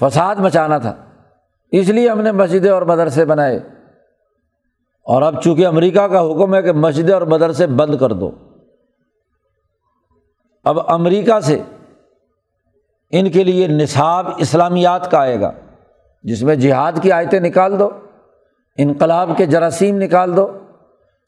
[0.00, 0.94] فساد مچانا تھا،
[1.72, 3.56] اس لیے ہم نے مسجدیں اور مدرسے بنائے۔
[5.06, 8.30] اور اب چونکہ امریکہ کا حکم ہے کہ مسجدیں اور مدرسے بند کر دو،
[10.64, 11.62] اب امریکہ سے
[13.10, 15.50] ان کے لیے نصاب اسلامیات کا آئے گا۔
[16.22, 17.88] جس میں جہاد کی آیتیں نکال دو،
[18.76, 20.46] انقلاب کے جراثیم نکال دو،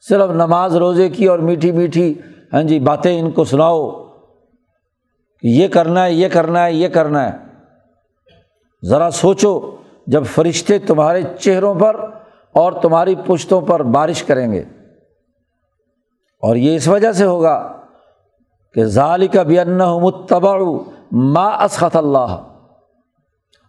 [0.09, 2.13] صرف نماز روزے کی اور میٹھی میٹھی
[2.53, 3.91] ہاں جی باتیں ان کو سناؤ
[5.39, 7.37] کہ یہ کرنا ہے، یہ کرنا ہے، یہ کرنا ہے۔
[8.85, 9.75] ذرا سوچو،
[10.07, 11.95] جب فرشتے تمہارے چہروں پر
[12.53, 14.63] اور تمہاری پشتوں پر بارش کریں گے۔
[16.41, 17.73] اور یہ اس وجہ سے ہوگا
[18.73, 19.57] کہ ظال کا بھی
[20.01, 20.57] متبع
[21.11, 22.50] ما اسخط اللہ۔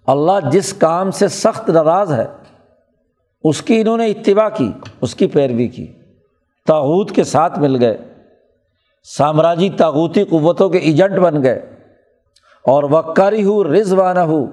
[0.06, 2.26] اللہ جس کام سے سخت ناراض ہے،
[3.44, 5.92] اس کی انہوں نے اتباع کی، اس کی پیروی کی۔
[6.66, 7.98] تاوت کے ساتھ مل گئے۔
[9.16, 11.70] سامراجی تاغوتی قوتوں کے ایجنٹ بن گئے۔
[12.66, 14.46] اور وکاری ہو رضوانہ ہو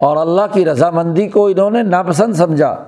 [0.00, 2.84] اور اللہ کی رضامندی کو انہوں نے ناپسند سمجھا۔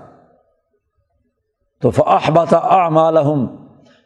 [1.82, 3.47] تو فحبت اعمالحم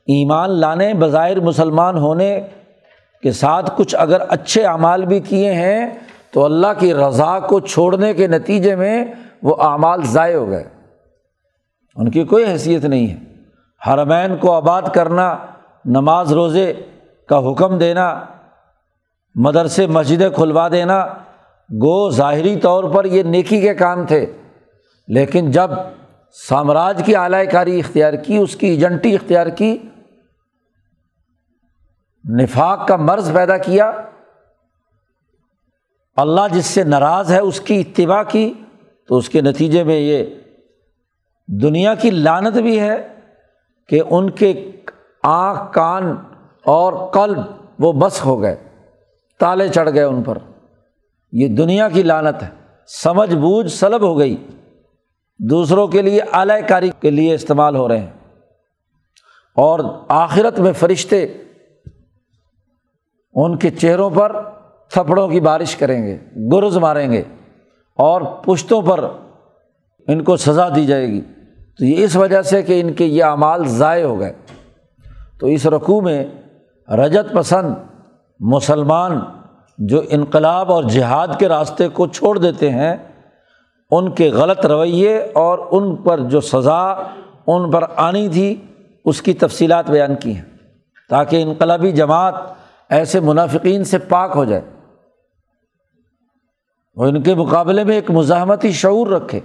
[0.06, 2.40] ایمان لانے بظاہر مسلمان ہونے
[3.22, 5.90] کے ساتھ کچھ اگر اچھے اعمال بھی کیے ہیں
[6.32, 9.04] تو اللہ کی رضا کو چھوڑنے کے نتیجے میں
[9.42, 10.64] وہ اعمال ضائع ہو گئے۔
[11.96, 13.16] ان کی کوئی حیثیت نہیں ہے۔
[13.86, 15.38] حرمین کو آباد کرنا،
[15.84, 16.72] نماز روزے
[17.28, 18.20] کا حکم دینا،
[19.34, 21.06] مدرسے مسجدیں کھلوا دینا،
[21.70, 24.26] گو ظاہری طور پر یہ نیکی کے کام تھے۔
[25.08, 25.70] لیکن جب
[26.48, 29.78] سامراج کی اعلی کاری اختیار کی، اس کی ایجنٹی اختیار کی،
[32.40, 33.92] نفاق کا مرض پیدا کیا
[36.20, 38.52] اللہ جس سے ناراض ہے، اس کی اتباع کی،
[39.08, 40.24] تو اس کے نتیجے میں یہ
[41.46, 43.08] دنیا کی لانت بھی ہے
[43.88, 44.70] کہ ان کے
[45.22, 46.16] آنکھ، کان
[46.64, 47.38] اور قلب
[47.78, 48.56] وہ بس ہو گئے،
[49.40, 50.38] تالے چڑھ گئے ان پر۔
[51.32, 52.48] یہ دنیا کی لانت ہے۔
[52.86, 54.46] سمجھ بوجھ سلب ہو گئی۔
[55.38, 58.10] دوسروں کے لیے اعلی کاری کے لیے استعمال ہو رہے ہیں۔
[59.54, 61.26] اور آخرت میں فرشتے
[63.34, 64.59] ان کے چہروں پر
[64.92, 66.18] تھپڑوں کی بارش کریں گے،
[66.52, 67.22] گرز ماریں گے
[67.96, 69.04] اور پشتوں پر
[70.08, 71.20] ان کو سزا دی جائے گی۔
[71.78, 74.32] تو یہ اس وجہ سے کہ ان کے یہ اعمال ضائع ہو گئے۔
[75.40, 76.24] تو اس رقوع میں
[76.88, 77.74] رجت پسند
[78.40, 79.20] مسلمان
[79.78, 82.96] جو انقلاب اور جہاد کے راستے کو چھوڑ دیتے ہیں،
[83.90, 86.92] ان کے غلط رویے اور ان پر جو سزا
[87.46, 88.56] ان پر آنی تھی،
[89.04, 90.42] اس کی تفصیلات بیان کی ہیں
[91.08, 92.34] تاکہ انقلابی جماعت
[92.88, 94.62] ایسے منافقین سے پاک ہو جائے۔
[96.94, 99.40] وہ ان کے مقابلے میں ایک مزاحمتی شعور رکھے،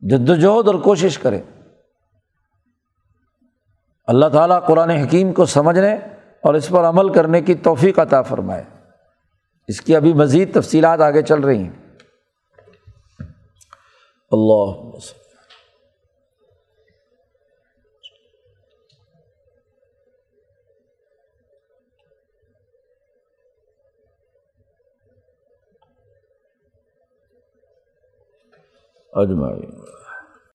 [0.00, 1.40] جد وجہد اور کوشش کرے۔
[4.06, 5.94] اللہ تعالیٰ قرآن حکیم کو سمجھنے
[6.42, 8.64] اور اس پر عمل کرنے کی توفیق عطا فرمائے۔
[9.68, 11.96] اس کی ابھی مزید تفصیلات آگے چل رہی ہیں۔
[14.30, 14.96] اللہ
[29.12, 29.79] اجمائی